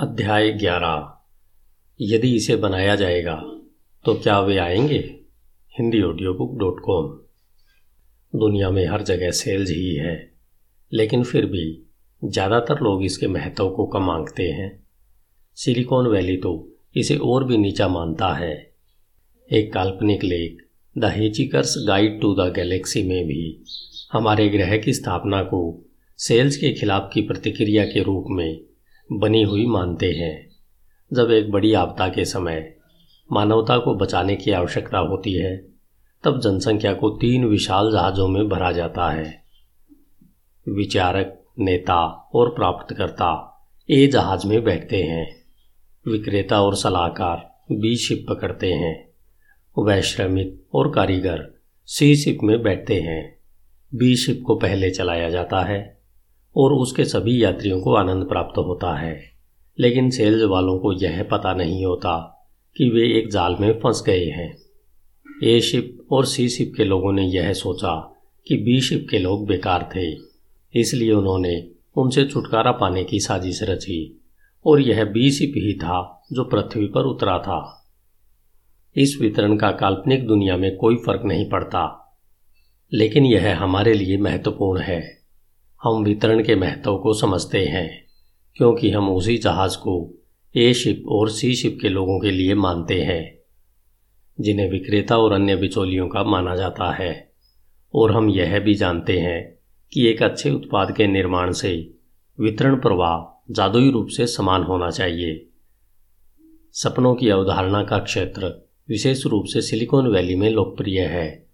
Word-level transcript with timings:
अध्याय 0.00 0.50
ग्यारह। 0.50 1.08
यदि 2.00 2.28
इसे 2.36 2.54
बनाया 2.56 2.94
जाएगा 2.96 3.34
तो 4.04 4.14
क्या 4.14 4.38
वे 4.40 4.56
आएँगे? 4.58 4.98
Hindi 5.74 6.00
audio 6.02 6.32
book 6.34 6.56
dot 6.58 6.80
com 6.84 7.08
दुनिया 8.32 8.70
में 8.70 8.86
हर 8.86 9.02
जगह 9.02 9.30
सेल्स 9.30 9.70
ही 9.70 9.94
है, 9.94 10.14
लेकिन 10.92 11.24
फिर 11.24 11.46
भी 11.46 11.64
ज़्यादातर 12.22 12.80
लोग 12.80 13.04
इसके 13.04 13.26
महत्व 13.26 13.68
को 13.70 13.86
कम 13.86 14.10
आंकते 14.10 14.42
हैं। 14.42 14.70
सिलिकॉन 15.56 16.06
वैली 16.06 16.36
तो 16.36 16.54
इसे 16.96 17.16
और 17.16 17.44
भी 17.44 17.58
नीचा 17.58 17.88
मानता 17.88 18.32
है। 18.34 18.54
एक 19.50 19.72
काल्पनिक 19.72 20.24
लेख, 20.24 20.56
the 20.96 21.12
hitchhiker's 21.16 21.74
guide 21.88 22.20
to 22.20 22.34
the 22.34 22.52
galaxy 22.56 23.02
में 23.02 23.24
भी 23.26 23.64
हमारे 24.12 24.48
ग्रह 24.48 24.76
की 24.78 24.92
स्थापना 24.92 25.42
को 25.42 25.62
सेल्स 26.18 26.56
के 26.56 26.72
खिलाफ 26.72 27.10
की 27.14 27.22
प्रतिक्रिया 27.22 27.84
के 27.84 28.02
रूप 28.02 28.24
में 28.30 28.69
बनी 29.12 29.42
हुई 29.42 29.66
मानते 29.66 30.12
हैं। 30.12 30.50
जब 31.12 31.30
एक 31.30 31.50
बड़ी 31.50 31.72
आपदा 31.72 32.08
के 32.08 32.24
समय 32.24 32.76
मानवता 33.32 33.78
को 33.78 33.94
बचाने 33.94 34.36
की 34.36 34.50
आवश्यकता 34.50 34.98
होती 34.98 35.32
है, 35.32 35.56
तब 36.24 36.40
जनसंख्या 36.40 36.94
को 36.94 37.10
तीन 37.10 37.44
विशाल 37.44 37.92
जहाज़ों 37.92 38.28
में 38.28 38.48
भरा 38.48 38.72
जाता 38.72 39.10
है। 39.10 39.42
विचारक, 40.68 41.44
नेता 41.58 42.30
और 42.34 42.48
प्राप्तकर्ता 42.50 43.62
ए 43.90 44.06
जहाज़ 44.06 44.46
में 44.46 44.64
बैठते 44.64 45.02
हैं। 45.02 45.42
विक्रेता 46.08 46.62
और 46.62 46.74
सलाहकार 46.74 47.64
बी 47.72 47.96
शिप 47.96 48.26
पकड़ते 48.28 48.72
हैं। 48.72 49.10
वह 49.78 50.00
श्रमिक 50.00 50.66
और 50.74 50.90
कारीगर 50.90 51.54
सी 51.86 52.16
शिप 52.16 52.38
में 52.42 52.62
बैठते 52.62 52.94
हैं। 52.94 53.36
बी 53.94 54.16
शिप 54.16 54.42
को 54.46 54.54
पहले 54.54 54.90
चलाया 54.90 55.30
जाता 55.30 55.60
है। 55.60 55.99
और 56.56 56.72
उसके 56.72 57.04
सभी 57.04 57.44
यात्रियों 57.44 57.80
को 57.80 57.94
आनंद 57.94 58.28
प्राप्त 58.28 58.58
होता 58.58 58.98
है। 58.98 59.30
लेकिन 59.78 60.10
सेल्स 60.10 60.42
वालों 60.42 60.78
को 60.78 60.92
यह 60.92 61.22
पता 61.22 61.54
नहीं 61.54 61.84
होता 61.84 62.46
कि 62.76 62.88
वे 62.90 63.18
एक 63.18 63.30
जाल 63.30 63.56
में 63.60 63.72
फंस 63.72 64.02
गए 64.06 64.24
हैं। 64.24 64.56
ए 65.44 65.60
शिप 65.60 66.06
और 66.10 66.24
सी 66.24 66.48
शिप 66.48 66.72
के 66.76 66.84
लोगों 66.84 67.12
ने 67.12 67.22
यह 67.22 67.52
सोचा 67.52 68.16
कि 68.46 68.56
बी 68.56 68.80
शिप 68.80 69.06
के 69.10 69.18
लोग 69.18 69.46
बेकार 69.46 69.88
थे, 69.96 70.12
इसलिए 70.80 71.12
उन्होंने 71.12 71.70
उनसे 71.96 72.24
छुटकारा 72.24 72.72
पाने 72.72 73.04
की 73.04 73.20
साजिश 73.20 73.62
रची 73.62 74.20
और 74.66 74.80
यह 74.80 75.04
बी 75.04 75.30
शिप 75.30 75.52
ही 75.56 75.72
था 75.74 76.24
जो 76.32 76.44
पृथ्वी 76.44 76.86
पर 76.86 77.00
उतरा 77.00 77.38
था। 77.38 77.88
इस 78.96 79.18
वितरण 79.20 79.56
का 79.56 79.70
काल्पनिक 79.70 80.26
दुनिया 80.26 80.56
में 80.56 80.76
कोई 80.76 80.96
फ़र्क 80.96 81.22
नहीं 81.24 81.48
पड़ता, 81.50 82.16
लेकिन 82.92 83.26
यह 83.26 83.62
हमारे 83.62 83.94
लिए 83.94 84.18
महत्वपूर्ण 84.18 84.80
है। 84.80 85.19
हम 85.82 86.04
वितरण 86.04 86.44
के 86.44 86.54
महत्व 86.54 86.96
को 86.96 87.14
समझते 87.14 87.64
हैं, 87.64 88.04
क्योंकि 88.56 88.90
हम 88.90 89.10
उसी 89.10 89.38
जहाज़ 89.38 89.76
को 89.76 90.14
ए 90.56 90.74
शिप 90.74 91.04
और 91.08 91.30
सी 91.30 91.54
शिप 91.54 91.78
के 91.82 91.88
लोगों 91.88 92.20
के 92.20 92.30
लिए 92.30 92.54
मानते 92.54 93.00
हैं, 93.02 93.38
जिन्हें 94.40 94.70
विक्रेता 94.70 95.18
और 95.18 95.32
अन्य 95.32 95.56
बिचौलियों 95.56 96.08
का 96.08 96.24
माना 96.24 96.56
जाता 96.56 96.92
है। 96.92 97.30
और 97.94 98.12
हम 98.12 98.28
यह 98.28 98.58
भी 98.58 98.74
जानते 98.74 99.18
हैं 99.18 99.58
कि 99.92 100.06
एक 100.06 100.22
अच्छे 100.22 100.50
उत्पाद 100.50 100.96
के 100.96 101.06
निर्माण 101.06 101.52
से 101.52 101.90
वितरण 102.40 102.76
प्रवाह 102.76 103.52
जादुई 103.52 103.90
रूप 103.90 104.08
से 104.08 104.26
समान 104.26 104.62
होना 104.62 104.90
चाहिए। 104.90 105.46
सपनों 106.72 107.14
की 107.14 107.28
अवधारणा 107.28 107.82
का 107.82 107.98
क्षेत्र 107.98 108.68
विशेष 108.88 109.26
रूप 109.26 109.44
से 109.46 109.60
सिलिकॉन 109.60 110.06
वैली 110.06 110.34
में 110.34 110.50
लोकप्रिय 110.50 111.00
है, 111.00 111.46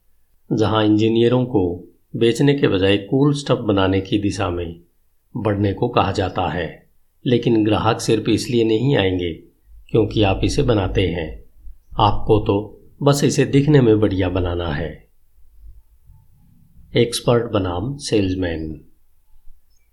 जहाँ 0.53 0.85
इंजीनियरों 0.85 1.45
को 1.45 1.89
बेचने 2.17 2.55
के 2.55 2.69
बजाय 2.69 2.97
कूल 2.97 3.34
स्टफ़ 3.34 3.59
बनाने 3.59 4.00
की 4.00 4.19
दिशा 4.19 4.50
में 4.50 4.81
बढ़ने 5.36 5.72
को 5.72 5.89
कहा 5.89 6.12
जाता 6.12 6.48
है। 6.48 6.91
लेकिन 7.27 7.64
ग्राहक 7.64 8.00
सिर्फ़ 8.00 8.31
इसलिए 8.31 8.64
नहीं 8.64 8.97
आएँगे 8.97 9.33
क्योंकि 9.91 10.22
आप 10.22 10.41
इसे 10.44 10.62
बनाते 10.62 11.06
हैं। 11.09 11.44
आपको 11.98 12.39
तो 12.41 12.81
बस 13.03 13.25
इसे 13.25 13.44
दिखने 13.44 13.81
में 13.81 14.00
बढ़िया 14.00 14.28
बनाना 14.28 14.69
है। 14.69 15.09
एक्सपर्ट 16.97 17.53
बनाम 17.53 17.97
सेल्समैन 17.97 18.84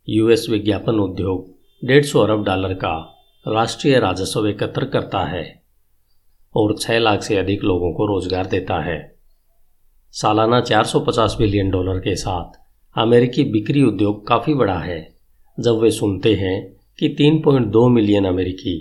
यूएस 0.09 0.47
विज्ञापन 0.49 0.95
उद्योग 0.95 1.55
डेढ़ 1.87 2.05
सौ 2.05 2.19
अरब 2.19 2.43
डॉलर 2.43 2.73
का 2.73 3.23
राष्ट्रीय 3.47 3.99
राजस्व 3.99 4.47
एकत्र 4.47 4.85
करता 4.85 5.25
है 5.25 5.63
और 6.55 6.77
छह 6.77 6.99
लाख 6.99 7.23
से 7.23 7.37
अधिक 7.37 7.63
लोगों 7.63 7.93
को 7.93 8.05
रोज़गार 8.05 8.45
देता 8.45 8.83
है। 8.83 9.12
सालाना 10.13 10.59
450 10.61 11.35
बिलियन 11.39 11.69
डॉलर 11.69 11.99
के 11.99 12.15
साथ। 12.15 12.57
अमेरिकी 12.95 13.43
बिक्री 13.43 13.83
उद्योग 13.83 14.27
काफ़ी 14.27 14.53
बड़ा 14.53 14.77
है। 14.79 14.99
जब 15.57 15.79
वे 15.79 15.89
सुनते 15.91 16.33
हैं 16.33 16.57
कि 16.99 17.07
3.2 17.09 17.87
मिलियन 17.89 18.25
अमेरिकी 18.25 18.75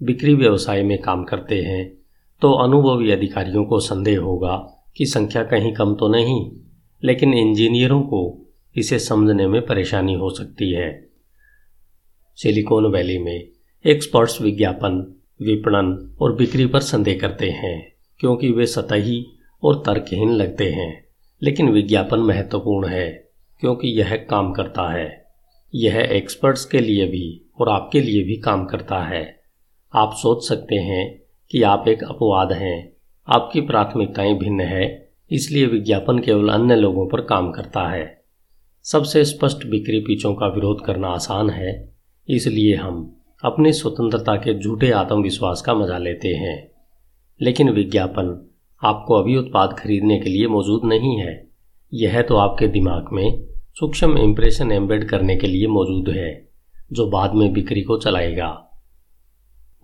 बिक्री 0.00 0.34
व्यवसाय 0.34 0.82
में 0.82 0.96
काम 0.98 1.24
करते 1.24 1.60
हैं 1.62 1.84
तो 2.42 2.52
अनुभवी 2.52 3.10
अधिकारियों 3.10 3.64
को 3.64 3.80
संदेह 3.80 4.18
होगा 4.18 4.56
कि 4.96 5.06
संख्या 5.06 5.42
कहीं 5.42 5.72
कम 5.72 5.94
तो 5.94 6.08
नहीं, 6.08 6.50
लेकिन 7.02 7.34
इंजीनियरों 7.34 8.00
को 8.02 8.22
इसे 8.76 8.98
समझने 8.98 9.46
में 9.46 9.60
परेशानी 9.66 10.14
हो 10.14 10.30
सकती 10.30 10.72
है। 10.72 10.90
सिलिकॉन 12.38 12.86
वैली 12.86 13.18
में 13.18 13.48
एक्सपर्ट्स 13.84 14.40
विज्ञापन, 14.40 14.98
विपणन 15.42 16.16
और 16.20 16.36
बिक्री 16.36 16.66
पर 16.66 16.80
संदेह 16.80 17.18
करते 17.18 17.50
हैं, 17.50 17.92
क्योंकि 18.20 18.50
वे 18.50 18.66
सतही 18.66 19.24
और 19.64 19.82
तर्कहीन 19.86 20.30
लगते 20.30 20.70
हैं। 20.70 21.06
लेकिन 21.42 21.68
विज्ञापन 21.68 22.18
महत्वपूर्ण 22.18 22.88
है, 22.88 23.28
क्योंकि 23.60 23.88
यह 23.88 24.16
काम 24.30 24.52
करता 24.52 24.92
है। 24.92 25.24
यह 25.74 25.96
एक्सपर्ट्स 25.96 26.64
के 26.64 26.80
लिए 26.80 27.06
भी 27.06 27.50
और 27.60 27.68
आपके 27.68 28.00
लिए 28.00 28.22
भी 28.22 28.36
काम 28.36 28.64
करता 28.64 29.02
है। 29.02 29.40
आप 29.94 30.12
सोच 30.14 30.48
सकते 30.48 30.74
हैं 30.74 31.22
कि 31.50 31.62
आप 31.62 31.84
एक 31.88 32.04
अपवाद 32.04 32.52
हैं। 32.52 32.92
आपकी 33.28 33.60
प्राथमिकताएँ 33.60 34.38
भिन्न 34.38 34.60
है, 34.60 35.10
इसलिए 35.30 35.66
विज्ञापन 35.66 36.18
केवल 36.18 36.48
अन्य 36.48 36.76
लोगों 36.76 37.08
पर 37.08 37.20
काम 37.20 37.52
करता 37.52 37.88
है। 37.88 38.22
सबसे 38.82 39.24
स्पष्ट 39.24 39.66
बिक्री 39.66 40.00
पिचों 40.00 40.34
का 40.34 40.46
विरोध 40.46 40.84
करना 40.84 41.08
आसान 41.08 41.50
है, 41.50 41.94
इसलिए 42.28 42.74
हम 42.74 43.16
अपनी 43.44 43.72
स्वतंत्रता 43.72 44.36
के 44.36 44.58
झूठे 44.58 44.90
आत्मविश्वास 44.90 45.62
का 45.62 45.74
मज़ा 45.74 45.98
लेते 45.98 46.28
हैं। 46.28 46.70
लेकिन 47.40 47.70
विज्ञापन 47.70 48.51
आपको 48.84 49.14
अभी 49.14 49.36
उत्पाद 49.36 49.76
खरीदने 49.78 50.20
के 50.20 50.30
लिए 50.30 50.46
मौजूद 50.46 50.80
नहीं 50.84 51.18
है। 51.18 51.48
यह 51.94 52.22
तो 52.22 52.36
आपके 52.36 52.68
दिमाग 52.68 53.06
में 53.12 53.44
सूक्ष्म 53.74 54.18
इंप्रेशन 54.18 54.72
एम्बेड 54.72 55.08
करने 55.08 55.36
के 55.36 55.46
लिए 55.46 55.66
मौजूद 55.66 56.08
है, 56.08 56.48
जो 56.92 57.10
बाद 57.10 57.34
में 57.34 57.52
बिक्री 57.52 57.82
को 57.82 57.98
चलाएगा। 57.98 58.68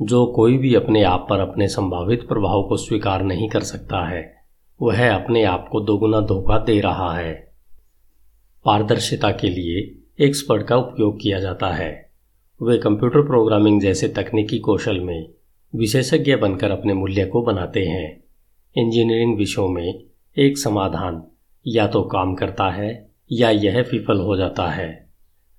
जो 0.03 0.27
कोई 0.27 0.59
भी 0.59 0.75
अपने 0.75 1.03
आप 1.03 1.27
पर 1.31 1.39
अपने 1.39 1.69
संभावित 1.69 2.29
प्रभाव 2.29 2.63
को 2.63 2.77
स्वीकार 2.77 3.23
नहीं 3.23 3.49
कर 3.49 3.61
सकता 3.61 4.09
है, 4.09 4.35
वह 4.83 5.15
अपने 5.15 5.45
आप 5.45 5.69
को 5.73 5.81
दोगुना 5.81 6.21
धोखा 6.21 6.59
दे 6.59 6.81
रहा 6.81 7.19
है। 7.19 7.53
पारदर्शिता 8.65 9.31
के 9.31 9.49
लिए 9.49 9.99
एक्सपर्ट 10.25 10.67
का 10.67 10.77
उपयोग 10.77 11.21
किया 11.21 11.41
जाता 11.41 11.67
है। 11.67 12.11
वे 12.63 12.79
कंप्यूटर 12.79 13.21
प्रोग्रामिंग 13.21 13.81
जैसे 13.81 14.09
तकनीकी 14.09 14.59
कौशल 14.59 15.01
में 15.01 15.29
विशेषज्ञ 15.75 16.37
बनकर 16.37 16.71
अपने 16.71 16.95
मूल्य 16.95 17.27
को 17.27 17.43
बनाते 17.43 17.85
हैं। 17.85 18.28
इंजीनियरिंग 18.77 19.37
विषयों 19.39 19.69
में 19.69 20.01
एक 20.37 20.59
समाधान 20.59 21.23
या 21.67 21.87
तो 21.87 22.03
काम 22.03 22.35
करता 22.35 22.71
है 22.71 22.91
या 23.31 23.51
यह 23.51 23.81
विफल 23.93 24.21
हो 24.21 24.37
जाता 24.37 24.69
है। 24.69 24.89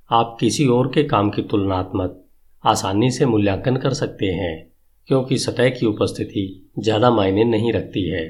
आप 0.09 0.38
किसी 0.40 0.68
और 0.68 0.88
के 0.88 1.03
काम 1.03 1.30
की 1.30 1.42
तुलनात्मक 1.42 2.24
आसानी 2.64 3.09
से 3.12 3.25
मूल्यांकन 3.25 3.75
कर 3.75 3.94
सकते 3.94 4.25
हैं, 4.25 4.72
क्योंकि 5.09 5.38
सतह 5.38 5.70
की 5.70 5.86
उपस्थिति 5.86 6.72
ज़्यादा 6.80 7.12
मायने 7.12 7.44
नहीं 7.44 7.74
रखती 7.74 8.08
है। 8.09 8.24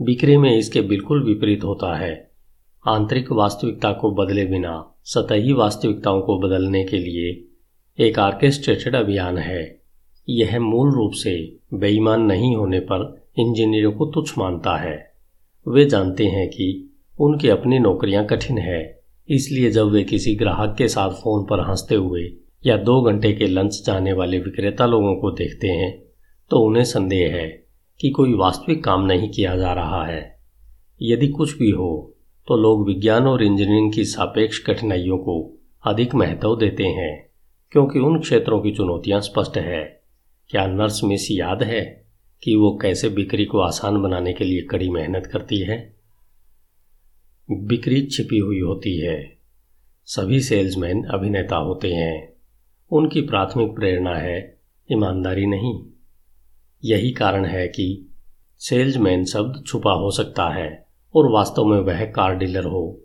बिक्री 0.00 0.36
में 0.36 0.56
इसके 0.56 0.80
बिल्कुल 0.82 1.24
विपरीत 1.24 1.64
होता 1.64 1.94
है। 1.96 2.12
आंतरिक 2.84 3.32
वास्तविकता 3.32 3.92
को 3.92 4.10
बदले 4.14 4.44
बिना 4.46 4.72
सतही 5.06 5.52
वास्तविकताओं 5.52 6.20
को 6.20 6.38
बदलने 6.38 6.84
के 6.84 6.98
लिए 6.98 7.32
एक 7.98 8.18
आर्केस्ट्रेटेड 8.18 8.96
अभियान 8.96 9.38
है। 9.38 9.62
यह 10.28 10.58
मूल 10.60 10.94
रूप 10.94 11.12
से 11.14 11.36
बेईमान 11.74 12.22
नहीं 12.22 12.54
होने 12.56 12.80
पर 12.82 13.04
इंजीनियरों 13.36 13.92
को 13.92 14.06
तुच्छ 14.06 14.38
मानता 14.38 14.76
है। 14.76 15.12
वे 15.66 15.84
जानते 15.84 16.26
हैं 16.26 16.48
कि 16.48 16.90
उनकी 17.20 17.48
अपनी 17.48 17.78
नौकरियाँ 17.78 18.24
कठिन 18.26 18.58
है, 18.58 19.00
इसलिए 19.28 19.70
जब 19.70 19.86
वे 19.86 20.02
किसी 20.04 20.34
ग्राहक 20.34 20.74
के 20.78 20.88
साथ 20.88 21.10
फ़ोन 21.10 21.44
पर 21.44 21.60
हँसते 21.60 21.94
हुए 21.94 22.32
या 22.66 22.76
दो 22.76 23.02
घंटे 23.02 23.32
के 23.32 23.46
लंच 23.46 23.82
जाने 23.86 24.12
वाले 24.12 24.38
विक्रेता 24.38 24.86
लोगों 24.86 25.14
को 25.16 25.30
देखते 25.30 25.68
हैं 25.68 25.92
तो 26.50 26.60
उन्हें 26.60 26.84
संदेह 26.84 27.34
है 27.36 27.64
कि 28.00 28.10
कोई 28.10 28.34
वास्तविक 28.34 28.84
काम 28.84 29.04
नहीं 29.04 29.30
किया 29.30 29.56
जा 29.56 29.72
रहा 29.72 30.04
है। 30.06 30.38
यदि 31.02 31.28
कुछ 31.28 31.56
भी 31.58 31.70
हो 31.70 32.16
तो 32.48 32.56
लोग 32.56 32.86
विज्ञान 32.86 33.26
और 33.26 33.42
इंजीनियरिंग 33.42 33.92
की 33.92 34.04
सापेक्ष 34.04 34.58
कठिनाइयों 34.58 35.18
को 35.18 35.58
अधिक 35.84 36.14
महत्व 36.14 36.56
देते 36.56 36.84
हैं, 36.84 37.30
क्योंकि 37.72 37.98
उन 37.98 38.18
क्षेत्रों 38.20 38.60
की 38.60 38.70
चुनौतियाँ 38.70 39.20
स्पष्ट 39.20 39.56
है। 39.56 39.82
क्या 40.50 40.66
नर्स 40.66 41.04
मिस 41.04 41.30
याद 41.30 41.62
है? 41.62 42.03
कि 42.44 42.56
वो 42.56 42.78
कैसे 42.82 43.08
बिक्री 43.08 43.44
को 43.44 43.60
आसान 43.60 44.02
बनाने 44.02 44.32
के 44.32 44.44
लिए 44.44 44.62
कड़ी 44.62 44.88
मेहनत 44.88 45.26
करती 45.26 45.58
है। 45.58 45.96
बिक्री 47.50 48.06
छिपी 48.06 48.38
हुई 48.38 48.60
होती 48.60 49.00
है। 49.00 49.38
सभी 50.04 50.40
सेल्समैन 50.40 51.04
अभिनेता 51.04 51.56
होते 51.56 51.92
हैं। 51.92 52.32
उनकी 52.90 53.20
प्राथमिक 53.20 53.74
प्रेरणा 53.74 54.16
है 54.16 54.60
ईमानदारी 54.92 55.46
नहीं। 55.46 55.84
यही 56.84 57.10
कारण 57.10 57.44
है 57.44 57.68
कि 57.68 58.14
सेल्समैन 58.58 59.24
शब्द 59.24 59.64
छुपा 59.66 59.92
हो 59.92 60.10
सकता 60.10 60.48
है 60.48 60.86
और 61.14 61.30
वास्तव 61.30 61.64
में 61.64 61.80
वह 61.80 62.04
कार 62.04 62.36
डीलर 62.36 62.64
हो। 62.64 63.04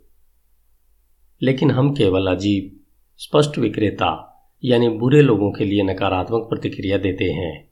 लेकिन 1.41 1.71
हम 1.71 1.93
केवल 1.93 2.27
अजीब, 2.27 2.79
स्पष्ट 3.17 3.57
विक्रेता, 3.57 4.41
यानी 4.63 4.89
बुरे 4.89 5.21
लोगों 5.21 5.51
के 5.51 5.65
लिए 5.65 5.83
नकारात्मक 5.83 6.41
प्रतिक्रिया 6.49 6.97
देते 6.97 7.25
हैं। 7.25 7.69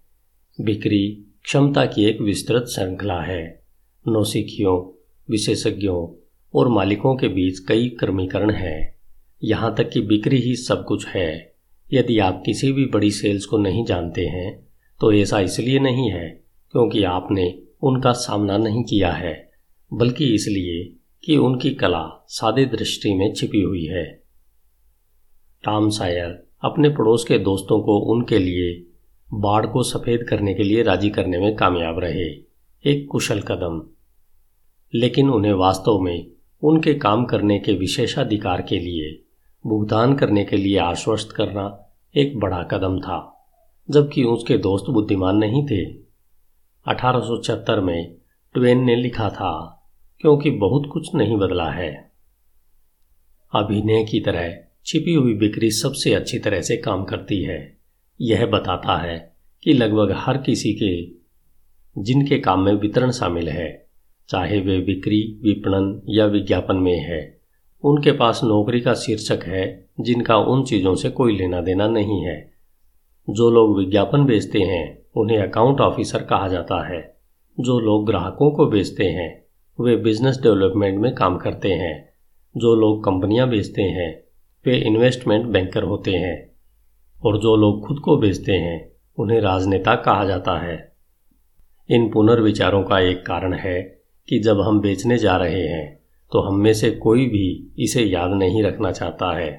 बिक्री 0.62 1.27
क्षमता 1.48 1.86
की 1.86 2.06
एक 2.06 2.22
विस्तृत 2.22 2.66
श्रृंखला 2.66 3.20
है। 3.22 3.64
नौसिखियों, 4.06 4.76
विशेषज्ञों 5.30 6.00
और 6.54 6.68
मालिकों 6.68 7.16
के 7.16 7.28
बीच 7.28 7.60
कई 7.60 7.88
क्रमीकरण 7.90 8.52
हैं। 8.52 8.96
यहाँ 9.44 9.74
तक 9.76 9.90
कि 9.90 10.02
बिक्री 10.02 10.38
ही 10.38 10.56
सब 10.56 10.84
कुछ 10.86 11.06
है। 11.08 11.54
यदि 11.94 12.18
आप 12.20 12.42
किसी 12.46 12.72
भी 12.72 12.86
बड़ी 12.86 13.12
सेल्स 13.12 13.46
को 13.46 13.58
नहीं 13.58 13.86
जानते 13.86 14.26
हैं 14.26 14.68
तो 15.02 15.14
ऐसा 15.14 15.40
इसलिए 15.40 15.80
नहीं 15.80 16.10
है 16.12 16.28
क्योंकि 16.74 17.04
आपने 17.04 17.48
उनका 17.82 18.12
सामना 18.12 18.58
नहीं 18.58 18.84
किया 18.84 19.12
है, 19.12 19.52
बल्कि 19.92 20.34
इसलिए 20.36 20.84
कि 21.24 21.38
उनकी 21.38 21.70
कला 21.76 22.26
सादे 22.30 22.66
दृष्टि 22.66 23.14
में 23.14 23.34
छिपी 23.34 23.62
हुई 23.62 23.86
है। 23.86 24.06
टॉम 25.64 25.90
सायर 25.90 26.44
अपने 26.64 26.90
पड़ोस 26.90 27.24
के 27.24 27.40
दोस्तों 27.40 27.82
को 27.82 28.00
उनके 28.14 28.40
लिए 28.40 28.87
बाढ़ 29.34 29.66
को 29.66 29.84
सफ़ेद 29.84 30.24
करने 30.30 30.54
के 30.54 30.64
लिए 30.64 30.84
राज़ी 30.84 31.10
करने 31.10 31.40
में 31.40 31.56
कामयाब 31.56 32.00
रहे। 32.00 32.48
एक 32.92 33.08
कुशल 33.12 33.42
कदम। 33.42 33.90
लेकिन 34.96 35.30
उन्हें 35.30 35.54
वास्तव 35.54 36.00
में 36.00 36.28
उनके 36.64 36.94
काम 36.94 37.26
करने 37.26 37.60
के 37.60 37.74
विशेषाधिकार 37.74 38.62
के 38.62 38.80
लिए, 38.80 39.24
भुगतान 39.68 40.16
करने 40.16 40.46
के 40.46 40.58
लिए 40.58 40.78
आश्वस्त 40.78 41.32
करना 41.32 41.94
एक 42.16 42.40
बड़ा 42.40 42.64
कदम 42.64 43.00
था, 43.00 43.50
जबकि 43.90 44.24
उसके 44.24 44.58
दोस्त 44.58 44.90
बुद्धिमान 44.90 45.38
नहीं 45.38 45.68
थे। 45.68 45.86
1876 46.88 47.82
में 47.82 48.16
ट्वेन 48.54 48.84
ने 48.84 48.96
लिखा 48.96 49.30
था, 49.30 49.84
क्योंकि 50.20 50.50
बहुत 50.50 50.90
कुछ 50.94 51.16
नहीं 51.16 51.38
बदला 51.38 51.72
है। 51.72 52.12
अभिनय 53.56 54.04
की 54.04 54.20
तरह 54.20 54.64
छिपी 54.86 55.14
हुई 55.14 55.34
बिक्री 55.34 55.72
सबसे 55.72 56.14
अच्छी 56.14 56.40
तरह 56.40 56.62
से 56.62 56.78
काम 56.78 57.04
करती 57.04 57.44
है। 57.44 57.77
यह 58.22 58.46
बताता 58.46 58.98
है 58.98 59.34
कि 59.64 59.74
लगभग 59.74 60.12
हर 60.16 60.38
किसी 60.38 60.74
के, 60.74 61.18
जिनके 62.02 62.40
काम 62.40 62.62
में 62.62 62.74
वितरण 62.74 63.12
शामिल 63.12 63.50
है, 63.50 63.88
चाहे 64.30 64.60
वे 64.60 64.80
बिक्री, 64.80 65.40
विपणन 65.44 66.02
या 66.10 66.26
विज्ञापन 66.26 66.76
में 66.76 67.00
है, 67.00 67.38
उनके 67.84 68.12
पास 68.12 68.42
नौकरी 68.44 68.82
का 68.82 68.94
शीर्षक 68.94 69.40
है, 69.44 69.90
जिनका 70.00 70.38
उन 70.38 70.64
चीज़ों 70.64 70.96
से 70.96 71.10
कोई 71.10 71.38
लेना 71.38 71.62
देना 71.62 71.88
नहीं 71.88 72.22
है। 72.22 72.52
जो 73.30 73.50
लोग 73.50 73.78
विज्ञापन 73.78 74.26
बेचते 74.26 74.60
हैं, 74.60 75.06
उन्हें 75.16 75.38
अकाउंट 75.38 75.82
ऑफिसर 75.82 76.24
कहा 76.24 76.48
जाता 76.48 76.94
है। 76.94 77.18
जो 77.60 77.80
लोग 77.80 78.08
ग्राहकों 78.08 78.52
को 78.52 78.66
बेचते 78.66 79.04
हैं, 79.04 79.46
वे 79.80 79.96
बिज़नेस 79.96 80.40
डेवलपमेंट 80.44 81.00
में 81.00 81.16
काम 81.16 81.38
करते 81.38 81.74
हैं। 81.74 82.10
जो 82.58 82.76
लोग 82.76 83.04
कंपनियाँ 83.04 83.50
बेचते 83.50 83.82
हैं, 83.82 84.24
वे 84.66 84.78
इन्वेस्टमेंट 84.78 85.46
बैंकर 85.46 85.84
होते 85.84 86.12
हैं। 86.12 86.47
और 87.24 87.38
जो 87.38 87.56
लोग 87.56 87.86
खुद 87.88 88.00
को 88.00 88.18
बेचते 88.18 88.52
हैं, 88.52 88.92
उन्हें 89.18 89.40
राजनेता 89.42 89.96
कहा 89.96 90.26
जाता 90.26 90.58
है। 90.60 90.78
इन 91.90 92.10
पुनर्विचारों 92.10 92.84
का 92.84 93.00
एक 93.00 93.26
कारण 93.26 93.54
है 93.54 93.82
कि 94.28 94.40
जब 94.40 94.62
हम 94.62 94.80
बेचने 94.82 95.18
जा 95.18 95.36
रहे 95.38 95.62
हैं 95.62 95.96
तो 96.32 96.42
हम 96.42 96.60
में 96.60 96.74
से 96.74 96.90
कोई 96.92 97.26
भी 97.26 97.74
इसे 97.80 98.04
याद 98.04 98.32
नहीं 98.32 98.64
रखना 98.64 98.92
चाहता 98.92 99.32
है। 99.38 99.52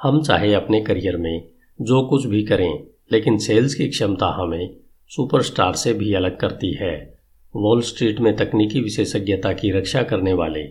हम 0.00 0.22
चाहे 0.22 0.52
अपने 0.54 0.80
करियर 0.80 1.16
में 1.16 1.48
जो 1.80 2.02
कुछ 2.06 2.24
भी 2.26 2.42
करें, 2.42 2.84
लेकिन 3.12 3.36
सेल्स 3.38 3.74
की 3.74 3.88
क्षमता 3.88 4.26
हमें 4.32 4.76
सुपरस्टार 5.10 5.74
से 5.74 5.92
भी 5.92 6.12
अलग 6.14 6.38
करती 6.38 6.72
है। 6.74 6.94
वॉल 7.54 7.80
स्ट्रीट 7.82 8.20
में 8.20 8.34
तकनीकी 8.36 8.80
विशेषज्ञता 8.80 9.52
की 9.52 9.70
रक्षा 9.70 10.02
करने 10.02 10.32
वाले 10.32 10.62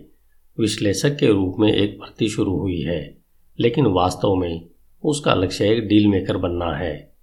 विश्लेषक 0.58 1.18
के 1.18 1.28
रूप 1.28 1.56
में 1.60 1.72
एक 1.74 1.98
भर्ती 2.00 2.30
शुरू 2.30 2.58
हुई 2.58 2.82
है, 2.82 3.18
लेकिन 3.60 3.86
वास्तव 3.86 4.36
में 4.36 4.66
उसका 5.04 5.34
लक्ष्य 5.34 5.70
एक 5.70 5.88
डील 5.88 6.08
मेकर 6.08 6.38
बनना 6.38 6.76
है। 6.76 7.14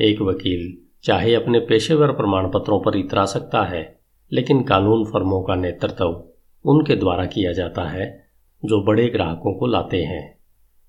एक 0.00 0.20
वकील 0.20 0.78
चाहे 1.04 1.34
अपने 1.34 1.60
पेशेवर 1.60 2.12
प्रमाण 2.12 2.50
पत्रों 2.50 2.80
पर 2.80 2.96
इतरा 2.96 3.24
सकता 3.24 3.62
है, 3.62 4.00
लेकिन 4.32 4.62
कानून 4.62 5.04
फर्मों 5.04 5.42
का 5.42 5.54
नेतृत्व 5.54 6.24
उनके 6.64 6.96
द्वारा 6.96 7.26
किया 7.26 7.52
जाता 7.52 7.82
है, 7.82 8.26
जो 8.64 8.84
बड़े 8.84 9.08
ग्राहकों 9.08 9.54
को 9.54 9.66
लाते 9.66 10.02
हैं। 10.02 10.38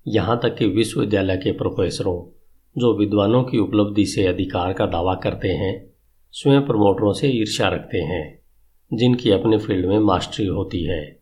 यहाँ 0.08 0.40
तक 0.42 0.56
कि 0.56 0.66
विश्वविद्यालय 0.66 1.36
के 1.36 1.52
प्रोफेसरों, 1.52 2.36
जो 2.78 2.98
विद्वानों 2.98 3.44
की 3.44 3.58
उपलब्धि 3.58 4.06
से 4.06 4.26
अधिकार 4.26 4.72
का 4.72 4.86
दावा 4.86 5.14
करते 5.14 5.48
हैं, 5.48 5.90
स्वयं 6.32 6.62
प्रमोटरों 6.62 7.12
से 7.12 7.28
ईर्ष्या 7.28 7.68
रखते 7.68 7.98
हैं, 7.98 8.42
जिनकी 8.92 9.30
अपने 9.30 9.58
फ़ील्ड 9.58 9.86
में 9.86 9.98
मास्टरी 9.98 10.46
होती 10.46 10.84
है। 10.84 11.20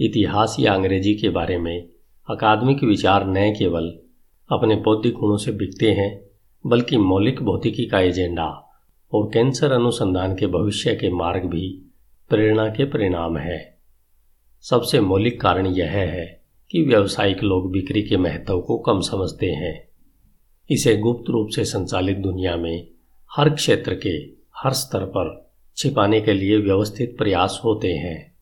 इतिहास 0.00 0.56
या 0.60 0.74
अंग्रेज़ी 0.74 1.14
के 1.14 1.28
बारे 1.28 1.58
में 1.58 1.88
अकादमिक 2.30 2.84
विचार 2.84 3.26
न 3.26 3.54
केवल 3.58 3.98
अपने 4.50 4.74
बौद्धिक 4.76 5.14
गुणों 5.14 5.36
से 5.36 5.52
बिकते 5.52 5.92
हैं, 5.92 6.24
बल्कि 6.66 6.96
मौलिक 6.96 7.42
भौतिकी 7.42 7.86
का 7.86 8.00
एजेंडा 8.00 8.78
और 9.12 9.30
कैंसर 9.34 9.72
अनुसंधान 9.72 10.34
के 10.36 10.46
भविष्य 10.46 10.94
के 10.94 11.10
मार्ग 11.10 11.44
भी 11.44 11.82
प्रेरणा 12.28 12.68
के 12.68 12.84
परिणाम 12.84 13.36
है। 13.36 13.78
सबसे 14.60 15.00
मौलिक 15.00 15.40
कारण 15.40 15.66
यह 15.66 15.90
है 15.90 16.42
कि 16.70 16.82
व्यावसायिक 16.82 17.42
लोग 17.42 17.72
बिक्री 17.72 18.02
के 18.02 18.16
महत्व 18.16 18.60
को 18.60 18.78
कम 18.78 19.00
समझते 19.00 19.46
हैं। 19.46 19.88
इसे 20.70 20.96
गुप्त 20.96 21.30
रूप 21.30 21.48
से 21.48 21.64
संचालित 21.64 22.16
दुनिया 22.16 22.56
में 22.56 22.88
हर 23.36 23.50
क्षेत्र 23.50 23.94
के 23.94 24.10
हर 24.56 24.72
स्तर 24.72 25.04
पर 25.04 25.52
छिपाने 25.76 26.20
के 26.20 26.32
लिए 26.32 26.58
व्यवस्थित 26.58 27.18
प्रयास 27.18 27.60
होते 27.64 27.92
हैं। 27.92 28.36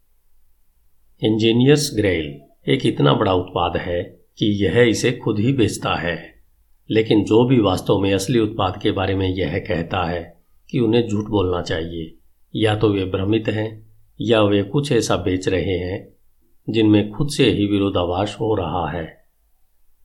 इंजीनियर्स 1.25 1.91
ग्रेल 1.97 2.41
एक 2.73 2.87
इतना 2.87 3.15
बड़ा 3.15 3.35
उत्पाद 3.35 3.77
है 3.77 4.26
कि 4.39 4.65
यह 4.65 4.81
इसे 4.81 5.13
खुद 5.13 5.39
ही 5.39 5.53
बेचता 5.53 5.95
है। 5.95 6.35
लेकिन 6.91 7.25
जो 7.25 7.45
भी 7.45 7.61
वास्तव 7.61 7.99
में 7.99 8.15
असली 8.15 8.39
उत्पाद 8.39 8.81
के 8.83 8.91
बारे 8.91 9.15
में 9.15 9.29
यह 9.29 9.59
कहता 9.59 10.05
है 10.05 10.41
कि 10.71 10.79
उन्हें 10.79 11.09
झूठ 11.09 11.25
बोलना 11.25 11.63
चाहिए। 11.63 12.19
या 12.57 12.77
तो 12.77 12.93
वे 12.93 13.05
भ्रमित 13.05 13.49
हैं, 13.49 13.87
या 14.21 14.43
वे 14.43 14.63
कुछ 14.63 14.93
ऐसा 14.93 15.17
बेच 15.17 15.49
रहे 15.49 15.79
हैं, 15.79 16.13
जिनमें 16.71 17.11
खुद 17.11 17.29
से 17.29 17.51
ही 17.51 17.67
विरोधाभास 17.67 18.37
हो 18.41 18.55
रहा 18.55 18.91
है। 18.91 19.25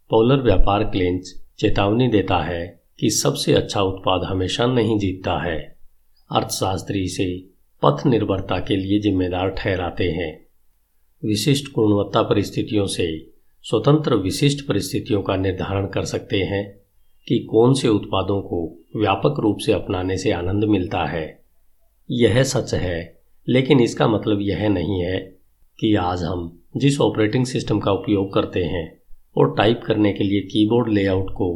पॉलर 0.10 0.42
व्यापार 0.42 0.84
क्लेंच 0.84 1.34
चेतावनी 1.60 2.08
देता 2.08 2.38
है 2.38 2.84
कि 3.00 3.10
सबसे 3.10 3.54
अच्छा 3.54 3.82
उत्पाद 3.82 4.24
हमेशा 4.24 4.66
नहीं 4.66 5.00
जीतता 5.00 5.44
है। 5.44 5.78
अर्थशास्त्री 6.32 7.04
इसे 7.04 7.50
पथ 7.86 8.06
निर्भरता 8.06 8.60
के 8.60 8.76
लिए 8.76 9.00
जिम्मेदार 9.00 9.50
ठहराते 9.50 10.12
हैं। 10.12 10.46
विशिष्ट 11.26 11.72
गुणवत्ता 11.74 12.22
परिस्थितियों 12.22 12.88
से 12.88 13.31
स्वतंत्र 13.66 14.16
विशिष्ट 14.16 14.68
परिस्थितियों 14.68 15.22
का 15.22 15.36
निर्धारण 15.36 15.88
कर 15.88 16.06
सकते 16.06 16.38
हैं 16.38 16.80
कि 17.28 17.48
कौन 17.52 17.74
से 17.74 17.88
उत्पादों 17.88 18.42
को 18.42 18.80
व्यापक 18.96 19.40
रूप 19.40 19.58
से 19.58 19.74
अपनाने 19.74 20.18
से 20.18 20.32
आनंद 20.32 20.64
मिलता 20.64 21.06
है। 21.06 21.44
यह 22.12 22.44
सच 22.44 22.74
है, 22.74 23.22
लेकिन 23.48 23.80
इसका 23.80 24.08
मतलब 24.08 24.42
यह 24.42 24.70
नहीं 24.70 25.02
है 25.02 25.20
कि 25.80 25.96
आज 25.96 26.24
हम 26.24 26.62
जिस 26.78 27.02
ऑपरेटिंग 27.02 27.46
सिस्टम 27.46 27.80
का 27.80 27.92
उपयोग 27.92 28.34
करते 28.34 28.64
हैं 28.64 29.02
और 29.36 29.56
टाइप 29.56 29.82
करने 29.86 30.14
के 30.14 30.24
लिए 30.24 30.42
कीबोर्ड 30.42 30.90
लेआउट 30.90 31.30
को 31.30 31.56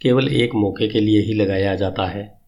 केवल 0.00 0.28
एक 0.28 0.54
मौके 0.54 0.88
के 0.88 1.00
लिए 1.00 1.20
ही 1.20 1.34
लगाया 1.34 1.74
जाता 1.74 2.06
है। 2.06 2.40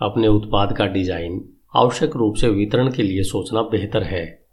अपने 0.00 0.28
उत्पाद 0.28 0.76
का 0.76 0.86
डिज़ाइन 0.86 1.42
आवश्यक 1.76 2.16
रूप 2.16 2.34
से 2.34 2.48
वितरण 2.48 2.90
के 2.92 3.02
लिए 3.02 3.22
सोचना 3.22 3.62
बेहतर 3.62 4.02
है। 4.02 4.46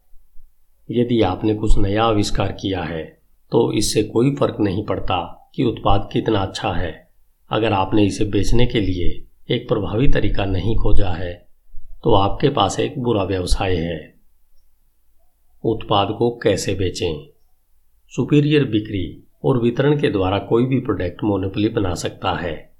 यदि 0.91 1.21
आपने 1.21 1.55
कुछ 1.55 1.77
नया 1.77 2.03
आविष्कार 2.03 2.51
किया 2.51 2.83
है 2.83 3.14
तो 3.51 3.71
इससे 3.71 4.03
कोई 4.03 4.35
फ़र्क 4.35 4.57
नहीं 4.59 4.85
पड़ता 4.85 5.51
कि 5.55 5.63
उत्पाद 5.63 6.09
कितना 6.13 6.39
अच्छा 6.39 6.71
है। 6.71 6.91
अगर 7.51 7.73
आपने 7.73 8.05
इसे 8.05 8.25
बेचने 8.25 8.65
के 8.65 8.79
लिए 8.79 9.55
एक 9.55 9.67
प्रभावी 9.67 10.07
तरीका 10.07 10.45
नहीं 10.45 10.75
खोजा 10.75 11.09
है 11.09 11.33
तो 12.03 12.13
आपके 12.13 12.49
पास 12.49 12.79
एक 12.79 12.99
बुरा 12.99 13.23
व्यवसाय 13.23 13.75
है। 13.75 14.13
उत्पाद 15.63 16.15
को 16.19 16.29
कैसे 16.43 16.73
बेचें? 16.73 17.27
सुपीरियर 18.11 18.65
बिक्री 18.65 19.23
और 19.43 19.61
वितरण 19.61 19.99
के 19.99 20.09
द्वारा 20.09 20.39
कोई 20.39 20.65
भी 20.65 20.79
प्रोडक्ट 20.79 21.23
मोनोपली 21.23 21.69
बना 21.69 21.93
सकता 21.93 22.33
है। 22.33 22.73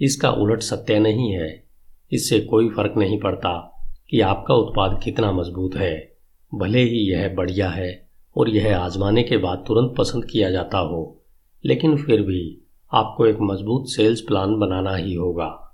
इसका 0.00 0.30
उलट 0.30 0.60
सत्य 0.60 0.98
नहीं 0.98 1.32
है। 1.32 1.64
इससे 2.12 2.40
कोई 2.40 2.68
फ़र्क 2.68 2.94
नहीं 2.96 3.18
पड़ता 3.20 3.82
कि 4.10 4.20
आपका 4.20 4.54
उत्पाद 4.54 5.00
कितना 5.04 5.32
मज़बूत 5.32 5.76
है। 5.76 6.12
भले 6.54 6.82
ही 6.82 6.98
यह 7.12 7.34
बढ़िया 7.34 7.68
है 7.68 8.09
और 8.36 8.48
यह 8.48 8.78
आजमाने 8.78 9.22
के 9.22 9.36
बाद 9.36 9.64
तुरंत 9.66 9.94
पसंद 9.98 10.24
किया 10.24 10.50
जाता 10.50 10.78
हो। 10.78 11.22
लेकिन 11.64 11.96
फिर 11.96 12.22
भी 12.22 12.68
आपको 12.92 13.26
एक 13.26 13.36
मज़बूत 13.40 13.84
सेल्स 13.86 14.20
प्लान 14.20 14.56
बनाना 14.56 14.96
ही 14.96 15.14
होगा। 15.14 15.66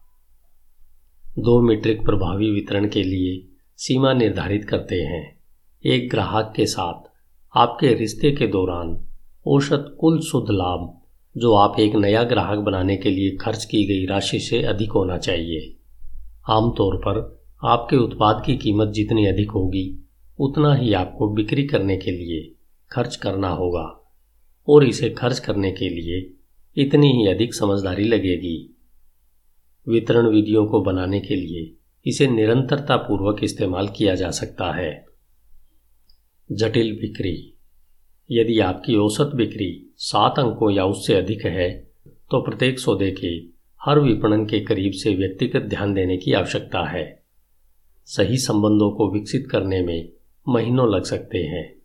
दो 1.39 1.61
मीट्रिक 1.61 2.05
प्रभावी 2.05 2.51
वितरण 2.51 2.89
के 2.89 3.03
लिए 3.03 3.49
सीमा 3.77 4.13
निर्धारित 4.13 4.65
करते 4.65 4.95
हैं। 4.95 5.41
एक 5.87 6.11
ग्राहक 6.11 6.53
के 6.57 6.67
साथ 6.67 7.11
आपके 7.57 7.95
रिश्ते 7.95 8.33
के 8.33 8.47
दौरान 8.47 9.07
औसत 9.47 9.97
कुल 10.01 10.21
शुद्ध 10.21 10.47
लाभ, 10.51 11.01
जो 11.37 11.55
आप 11.55 11.81
एक 11.81 11.95
नया 11.95 12.25
ग्राहक 12.25 12.59
बनाने 12.59 12.97
के 12.97 13.11
लिए 13.11 13.37
खर्च 13.37 13.65
की 13.65 13.85
गई 13.85 14.07
राशि 14.07 14.41
से 14.41 14.63
अधिक 14.63 14.93
होना 14.93 15.19
चाहिए। 15.19 15.77
आमतौर 16.51 16.97
पर 16.97 17.43
आपके 17.65 17.97
उत्पाद 17.97 18.43
की 18.47 18.57
कीमत 18.57 18.89
जितनी 18.89 19.27
अधिक 19.27 19.51
होगी 19.51 20.06
उतना 20.39 20.75
ही 20.75 20.93
आपको 20.93 21.29
बिक्री 21.29 21.67
करने 21.67 21.97
के 21.97 22.11
लिए 22.11 22.53
खर्च 22.93 23.17
करना 23.17 23.49
होगा। 23.49 24.13
और 24.69 24.85
इसे 24.85 25.11
खर्च 25.11 25.39
करने 25.39 25.73
के 25.73 25.89
लिए 25.89 26.31
इतनी 26.83 27.13
ही 27.13 27.27
अधिक 27.27 27.55
समझदारी 27.55 28.05
लगेगी। 28.05 28.77
वितरण 29.89 30.27
विधियों 30.27 30.67
को 30.67 30.81
बनाने 30.83 31.21
के 31.21 31.37
लिए 31.37 31.73
इसे 32.07 32.27
निरंतरता 32.27 32.97
पूर्वक 32.97 33.45
इस्तेमाल 33.45 33.89
किया 33.89 34.15
जा 34.15 34.31
सकता 34.31 34.73
है। 34.73 35.07
जटिल 36.53 36.93
बिक्री। 36.93 37.53
यदि 38.31 38.61
आपकी 38.61 38.97
औसत 38.97 39.31
बिक्री 39.35 39.95
सात 39.97 40.39
अंकों 40.39 40.71
या 40.71 40.85
उससे 40.85 41.15
अधिक 41.15 41.45
है 41.47 41.91
तो 42.31 42.43
प्रत्येक 42.43 42.79
सौदे 42.79 43.11
के 43.11 43.29
हर 43.83 43.99
विपणन 43.99 44.47
के 44.47 44.61
करीब 44.61 44.93
से 44.93 45.15
व्यक्तिगत 45.15 45.63
ध्यान 45.63 45.95
देने 45.95 46.17
की 46.17 46.33
आवश्यकता 46.33 46.89
है। 46.89 47.23
सही 48.05 48.37
संबंधों 48.37 48.91
को 48.91 49.13
विकसित 49.13 49.49
करने 49.51 49.83
में 49.83 50.09
महीनों 50.49 50.95
लग 50.95 51.05
सकते 51.05 51.39
हैं। 51.39 51.77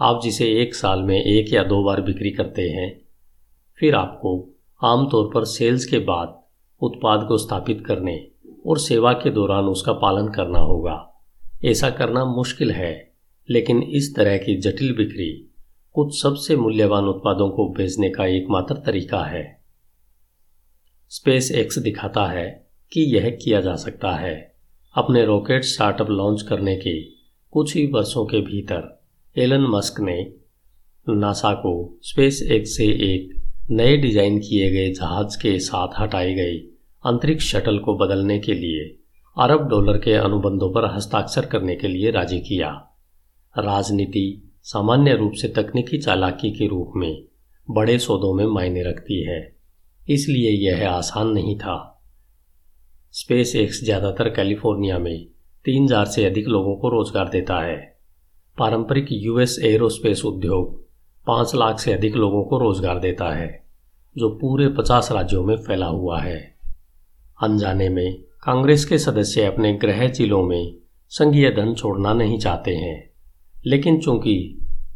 आप 0.00 0.20
जिसे 0.22 0.62
एक 0.62 0.74
साल 0.74 1.02
में 1.02 1.24
एक 1.24 1.52
या 1.52 1.64
दो 1.64 1.82
बार 1.84 2.00
बिक्री 2.00 2.30
करते 2.30 2.62
हैं, 2.62 3.00
फिर 3.78 3.94
आपको 3.94 4.58
आमतौर 4.82 5.30
पर 5.34 5.44
सेल्स 5.44 5.84
के 5.84 5.98
बाद 5.98 6.42
उत्पाद 6.80 7.28
को 7.28 7.38
स्थापित 7.38 7.84
करने 7.86 8.28
और 8.66 8.78
सेवा 8.78 9.12
के 9.12 9.30
दौरान 9.30 9.64
उसका 9.64 9.92
पालन 9.92 10.28
करना 10.28 10.58
होगा। 10.58 11.24
ऐसा 11.64 11.90
करना 11.90 12.24
मुश्किल 12.24 12.70
है, 12.70 13.12
लेकिन 13.50 13.82
इस 13.82 14.16
तरह 14.16 14.38
की 14.38 14.60
जटिल 14.60 14.96
बिक्री 14.96 15.54
कुछ 15.92 16.22
सबसे 16.22 16.56
मूल्यवान 16.56 17.04
उत्पादों 17.04 17.50
को 17.50 17.68
बेचने 17.68 18.10
का 18.10 18.26
एकमात्र 18.26 18.74
तरीका 18.74 19.22
है। 19.24 19.62
स्पेस 21.08 21.50
एक्स 21.52 21.78
दिखाता 21.78 22.26
है 22.26 22.68
कि 22.92 23.00
यह 23.00 23.38
किया 23.44 23.60
जा 23.60 23.74
सकता 23.74 24.10
है। 24.10 24.54
अपने 24.94 25.24
रॉकेट 25.24 25.64
स्टार्टअप 25.64 26.10
लॉन्च 26.10 26.42
करने 26.42 26.76
के 26.76 27.17
कुछ 27.52 27.74
ही 27.76 27.86
वर्षों 27.86 28.24
के 28.26 28.40
भीतर 28.40 28.82
एलन 29.36 29.66
मस्क 29.70 30.00
ने 30.00 30.16
नासा 31.06 31.52
को 31.54 31.72
स्पेस 32.02 32.40
एक्स 32.52 32.76
से 32.76 32.86
एक 33.04 33.30
नए 33.70 33.96
डिज़ाइन 33.96 34.38
किए 34.38 34.70
गए 34.70 34.92
जहाज़ 34.92 35.36
के 35.38 35.58
साथ 35.58 36.00
हटाए 36.00 36.34
गए 36.34 36.56
अंतरिक्ष 37.04 37.50
शटल 37.52 37.78
को 37.78 37.96
बदलने 37.98 38.38
के 38.38 38.54
लिए 38.54 38.84
अरब 39.36 39.68
डॉलर 39.68 39.98
के 39.98 40.14
अनुबंधों 40.14 40.70
पर 40.72 40.84
हस्ताक्षर 40.94 41.46
करने 41.46 41.76
के 41.76 41.88
लिए 41.88 42.10
राज़ी 42.10 42.40
किया। 42.40 42.70
राजनीति 43.54 44.52
सामान्य 44.64 45.14
रूप 45.16 45.32
से 45.32 45.48
तकनीकी 45.48 45.98
चालाकी 45.98 46.50
के 46.50 46.66
रूप 46.66 46.92
में 46.96 47.22
बड़े 47.68 47.98
सौदों 47.98 48.32
में 48.34 48.44
मायने 48.46 48.82
रखती 48.82 49.22
है, 49.22 49.40
इसलिए 50.06 50.50
यह 50.50 50.88
आसान 50.90 51.28
नहीं 51.28 51.56
था। 51.58 51.76
स्पेस 53.14 53.54
एक्स 53.56 53.82
ज़्यादातर 53.84 54.28
कैलिफ़ोर्निया 54.28 54.98
में 54.98 55.26
तीन 55.68 55.84
हज़ार 55.84 56.04
से 56.06 56.24
अधिक 56.24 56.46
लोगों 56.48 56.74
को 56.76 56.88
रोज़गार 56.88 57.28
देता 57.28 57.60
है। 57.60 57.76
पारंपरिक 58.58 59.06
यूएस 59.12 59.58
एरोस्पेस 59.64 60.24
उद्योग 60.24 60.76
पाँच 61.26 61.54
लाख 61.54 61.78
से 61.78 61.92
अधिक 61.92 62.14
लोगों 62.16 62.42
को 62.44 62.58
रोज़गार 62.58 62.98
देता 62.98 63.28
है, 63.34 63.48
जो 64.16 64.28
पूरे 64.30 64.68
पचास 64.68 65.12
राज्यों 65.12 65.44
में 65.44 65.54
फैला 65.56 65.86
हुआ 65.86 66.20
है। 66.20 66.38
अनजाने 67.38 67.88
में 67.88 68.18
कांग्रेस 68.42 68.84
के 68.84 68.98
सदस्य 68.98 69.44
अपने 69.44 69.72
गृह 69.74 70.06
जिलों 70.08 70.42
में 70.42 70.74
संघीय 71.12 71.50
धन 71.50 71.74
छोड़ना 71.74 72.14
नहीं 72.14 72.38
चाहते 72.38 72.74
हैं, 72.76 73.10
लेकिन 73.66 74.00
चूँकि 74.00 74.36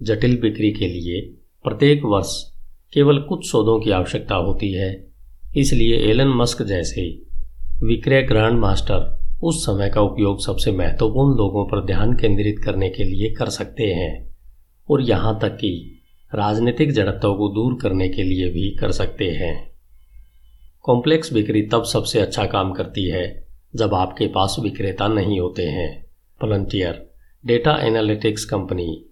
जटिल 0.03 0.41
बिक्री 0.41 0.73
के 0.73 0.89
लिए 0.89 1.21
प्रत्येक 1.65 2.05
वर्ष 2.05 2.43
केवल 2.93 3.19
कुछ 3.19 3.51
सौदों 3.51 3.81
की 3.81 3.91
आवश्यकता 3.91 4.35
होती 4.37 4.73
है, 4.73 4.93
इसलिए 5.57 5.97
एलन 6.11 6.37
मस्क 6.37 6.63
जैसे 6.63 7.11
विक्रय 7.83 8.23
ग्रांड 8.23 8.59
मास्टर 8.59 9.22
उस 9.43 9.63
समय 9.63 9.89
का 9.89 10.01
उपयोग 10.01 10.41
सबसे 10.41 10.73
महत्वपूर्ण 10.73 11.37
लोगों 11.37 11.65
पर 11.67 11.85
ध्यान 11.87 12.13
केंद्रित 12.13 12.59
करने 12.65 12.89
के 12.91 13.05
लिए 13.05 13.31
कर 13.31 13.49
सकते 13.49 13.85
हैं 13.85 14.37
और 14.89 15.01
यहाँ 15.01 15.39
तक 15.43 15.55
कि 15.55 16.01
राजनीतिक 16.33 16.93
जड़त्व 16.93 17.35
को 17.35 17.49
दूर 17.49 17.77
करने 17.83 18.09
के 18.09 18.23
लिए 18.23 18.49
भी 18.49 18.71
कर 18.77 18.93
सकते 18.93 19.25
हैं। 19.31 19.55
कॉम्प्लेक्स 20.85 21.33
बिक्री 21.33 21.63
तब 21.63 21.85
सबसे 21.85 22.21
अच्छा 22.21 22.45
काम 22.45 22.73
करती 22.73 23.09
है 23.11 23.25
जब 23.77 23.95
आपके 23.95 24.27
पास 24.27 24.57
विक्रेता 24.61 25.09
नहीं 25.09 25.41
होते 25.41 25.63
हैं। 25.63 25.91
वॉलंटियर 26.41 27.11
डेटा 27.45 27.77
एनालिटिक्स 27.79 28.45
कंपनी 28.45 29.05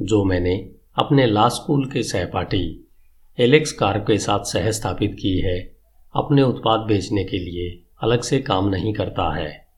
जो 0.00 0.24
मैंने 0.24 0.54
अपने 0.98 1.26
ला 1.26 1.48
स्कूल 1.48 1.84
के 1.84 2.02
सहपाठी 2.02 2.64
एलेक्स 3.38 3.72
कार 3.72 3.98
के 3.98 4.18
साथ 4.18 4.44
सह 4.44 4.70
स्थापित 4.70 5.16
की 5.20 5.38
है, 5.38 5.58
अपने 6.14 6.42
उत्पाद 6.42 6.80
बेचने 6.80 7.24
के 7.24 7.38
लिए 7.38 7.82
अलग 8.02 8.20
से 8.20 8.40
काम 8.40 8.68
नहीं 8.68 8.92
करता 8.94 9.34
है। 9.36 9.69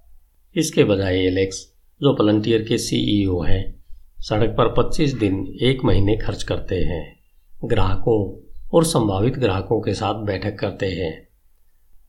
इसके 0.57 0.85
बजाय 0.85 1.19
एलेक्स, 1.19 1.75
जो 2.03 2.13
वॉलंटियर 2.13 2.63
के 2.63 2.79
सीईओ 2.79 3.41
हैं, 3.41 3.85
सड़क 4.19 4.51
पर 4.51 4.75
25 4.75 5.15
दिन, 5.15 5.59
एक 5.63 5.85
महीने 5.85 6.17
खर्च 6.17 6.43
करते 6.43 6.75
हैं। 6.75 7.19
ग्राहकों 7.65 8.49
और 8.75 8.85
संभावित 8.85 9.35
ग्राहकों 9.35 9.81
के 9.81 9.95
साथ 9.95 10.15
बैठक 10.15 10.59
करते 10.59 10.87
हैं। 10.87 11.29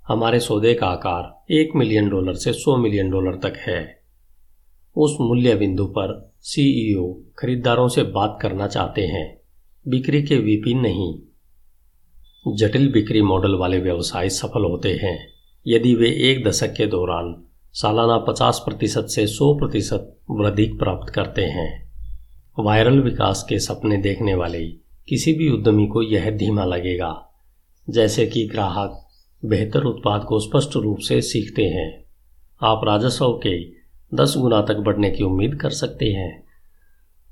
हमारे 0.08 0.40
सौदे 0.40 0.74
का 0.74 0.88
आकार 0.88 1.54
एक 1.54 1.70
मिलियन 1.76 2.10
डॉलर 2.10 2.34
से 2.34 2.54
सौ 2.54 2.78
मिलियन 2.78 3.10
डॉलर 3.10 3.36
तक 3.36 3.54
है। 3.58 4.02
उस 4.98 5.18
मूल्य 5.22 5.56
बिंदु 5.56 5.86
पर 5.86 6.34
सीईओ 6.42 7.14
खरीदारों 7.38 7.88
से 7.88 8.04
बात 8.04 8.40
करना 8.42 8.68
चाहते 8.68 9.02
हैं। 9.02 9.42
बिक्री 9.88 10.24
के 10.24 10.38
वीपी 10.38 10.74
नहीं। 10.74 11.20
जटिल 12.56 12.92
बिक्री 12.92 13.22
मॉडल 13.22 13.56
वाले 13.56 13.80
व्यवसाय 13.80 14.30
सफल 14.30 14.64
होते 14.64 14.94
हैं, 14.94 15.34
यदि 15.68 15.96
वे 15.96 16.10
एक 16.10 16.48
दशक 16.48 16.74
के 16.74 16.86
दौरान 16.86 17.46
सालाना 17.74 18.18
50 18.18 18.60
प्रतिशत 18.60 19.06
से 19.10 19.28
100 19.28 19.54
प्रतिशत 19.60 20.18
वृद्धि 20.32 20.66
प्राप्त 20.66 21.14
करते 21.14 21.42
हैं। 21.42 21.92
वायरल 22.60 23.00
विकास 23.00 23.46
के 23.50 23.60
सपने 23.60 23.98
देखने 23.98 24.36
वाले 24.36 24.66
किसी 25.08 25.34
भी 25.34 25.50
उद्यमी 25.50 25.88
को 25.88 26.02
यह 26.02 26.30
धीमा 26.30 26.66
लगेगा, 26.66 27.30
जैसे 27.90 28.26
कि 28.28 28.48
ग्राहक 28.48 29.08
बेहतर 29.46 29.84
उत्पाद 29.84 30.24
को 30.24 30.40
स्पष्ट 30.40 30.76
रूप 30.76 30.98
से 30.98 31.22
सीखते 31.22 31.64
हैं। 31.64 32.04
आप 32.62 32.82
राजस्व 32.86 33.40
के 33.48 33.58
दस 34.14 34.38
गुना 34.38 34.62
तक 34.62 34.76
बढ़ने 34.76 35.12
की 35.12 35.24
उम्मीद 35.24 35.56
कर 35.56 35.70
सकते 35.70 36.06
हैं, 36.06 36.44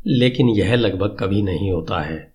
लेकिन 0.08 0.50
यह 0.50 0.76
लगभग 0.76 1.18
कभी 1.20 1.42
नहीं 1.42 1.72
होता 1.72 2.02
है। 2.02 2.34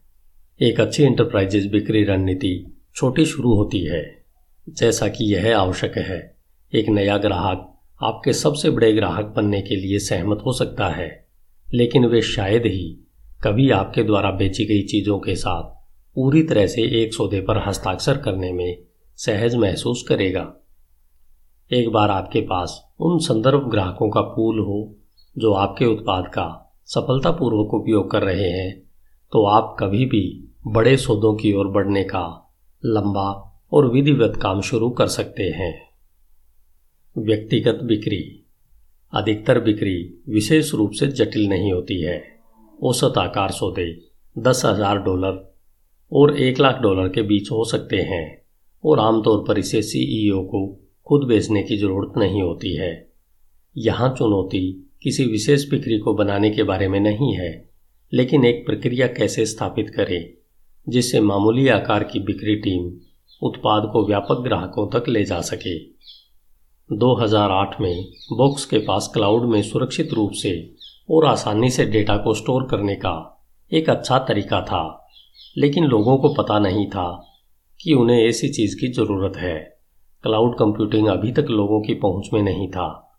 एक 0.60 0.80
अच्छी 0.80 1.04
इंटरप्राइजेज 1.04 1.70
बिक्री 1.72 2.04
रणनीति 2.04 2.76
छोटी 2.94 3.24
शुरू 3.24 3.54
होती 3.54 3.84
है, 3.84 4.24
जैसा 4.68 5.08
कि 5.08 5.34
यह 5.34 5.58
आवश्यक 5.58 5.98
है। 5.98 6.36
एक 6.72 6.88
नया 6.88 7.18
ग्राहक 7.18 7.72
आपके 8.00 8.32
सबसे 8.32 8.70
बड़े 8.70 8.92
ग्राहक 8.92 9.32
बनने 9.36 9.60
के 9.62 9.76
लिए 9.76 9.98
सहमत 9.98 10.42
हो 10.46 10.52
सकता 10.52 10.88
है, 10.88 11.26
लेकिन 11.68 12.06
वे 12.06 12.20
शायद 12.22 12.66
ही 12.66 12.98
कभी 13.44 13.70
आपके 13.70 14.02
द्वारा 14.02 14.30
बेची 14.30 14.64
गई 14.64 14.82
चीज़ों 14.82 15.18
के 15.18 15.34
साथ 15.36 15.74
पूरी 16.16 16.42
तरह 16.42 16.66
से 16.66 16.82
एक 17.02 17.14
सौदे 17.14 17.40
पर 17.40 17.62
हस्ताक्षर 17.68 18.16
करने 18.16 18.52
में 18.52 18.78
सहज 19.18 19.54
महसूस 19.54 20.04
करेगा। 20.08 20.52
एक 21.70 21.88
बार 21.88 22.10
आपके 22.10 22.40
पास 22.40 22.80
उन 23.00 23.18
संदर्भ 23.18 23.68
ग्राहकों 23.70 24.10
का 24.10 24.20
पूल 24.20 24.58
हो, 24.58 24.94
जो 25.36 25.52
आपके 25.52 25.84
उत्पाद 25.84 26.28
का 26.28 26.74
सफलतापूर्वक 26.86 27.74
उपयोग 27.74 28.10
कर 28.10 28.22
रहे 28.22 28.50
हैं 28.50 28.82
तो 29.32 29.44
आप 29.46 29.76
कभी 29.80 30.04
भी 30.04 30.22
बड़े 30.66 30.96
सौदों 30.96 31.34
की 31.34 31.52
ओर 31.52 31.68
बढ़ने 31.68 32.04
का 32.04 32.52
लंबा 32.84 33.28
और 33.72 33.90
विधिवत 33.92 34.38
काम 34.42 34.60
शुरू 34.60 34.90
कर 34.90 35.06
सकते 35.06 35.42
हैं। 35.42 35.85
व्यक्तिगत 37.16 37.78
बिक्री, 37.82 38.18
अधिकतर 39.12 39.60
बिक्री 39.60 39.94
विशेष 40.28 40.72
रूप 40.74 40.92
से 40.92 41.06
जटिल 41.08 41.48
नहीं 41.48 41.72
होती 41.72 42.00
है। 42.00 42.16
औसत 42.78 43.18
आकार 43.18 43.50
सौदे 43.50 43.86
दस 44.36 44.62
हज़ार 44.64 44.98
डॉलर 44.98 45.38
और 46.12 46.36
एक 46.38 46.60
लाख 46.60 46.80
डॉलर 46.82 47.08
के 47.08 47.22
बीच 47.22 47.50
हो 47.50 47.64
सकते 47.64 48.00
हैं 48.02 48.26
और 48.84 49.00
आमतौर 49.00 49.44
पर 49.48 49.58
इसे 49.58 49.82
सीईओ 49.82 50.42
को 50.44 50.66
खुद 51.06 51.26
बेचने 51.28 51.62
की 51.62 51.76
ज़रूरत 51.76 52.18
नहीं 52.18 52.42
होती 52.42 52.74
है। 52.76 52.92
यहाँ 53.76 54.14
चुनौती 54.18 54.62
किसी 55.02 55.24
विशेष 55.24 55.68
बिक्री 55.70 55.98
को 55.98 56.14
बनाने 56.14 56.50
के 56.50 56.62
बारे 56.62 56.88
में 56.88 57.00
नहीं 57.00 57.34
है, 57.34 57.50
लेकिन 58.12 58.44
एक 58.44 58.64
प्रक्रिया 58.66 59.06
कैसे 59.06 59.46
स्थापित 59.46 59.90
करें, 59.96 60.32
जिससे 60.86 61.20
मामूली 61.22 61.68
आकार 61.70 62.04
की 62.04 62.20
बिक्री 62.22 62.56
टीम 62.60 62.92
उत्पाद 63.42 63.90
को 63.92 64.06
व्यापक 64.06 64.42
ग्राहकों 64.44 64.90
तक 64.90 65.08
ले 65.08 65.24
जा 65.24 65.40
सके। 65.42 65.95
2008 66.92 67.80
में 67.80 68.04
बॉक्स 68.32 68.64
के 68.64 68.78
पास 68.78 69.10
क्लाउड 69.14 69.42
में 69.42 69.62
सुरक्षित 69.62 70.12
रूप 70.12 70.30
से 70.32 70.74
और 71.10 71.26
आसानी 71.26 71.70
से 71.70 71.84
डेटा 71.84 72.16
को 72.16 72.34
स्टोर 72.34 72.66
करने 72.70 72.94
का 72.94 73.44
एक 73.72 73.90
अच्छा 73.90 74.18
तरीका 74.18 74.60
था, 74.60 75.08
लेकिन 75.58 75.84
लोगों 75.84 76.18
को 76.18 76.28
पता 76.28 76.58
नहीं 76.58 76.86
था 76.86 77.36
कि 77.80 77.92
उन्हें 77.92 78.28
ऐसी 78.28 78.48
चीज़ 78.48 78.76
की 78.80 78.88
ज़रूरत 78.88 79.36
है। 79.36 79.78
क्लाउड 80.22 80.58
कंप्यूटिंग 80.58 81.06
अभी 81.06 81.32
तक 81.32 81.46
लोगों 81.50 81.82
की 81.82 81.94
पहुँच 81.94 82.28
में 82.34 82.42
नहीं 82.42 82.68
था। 82.68 83.18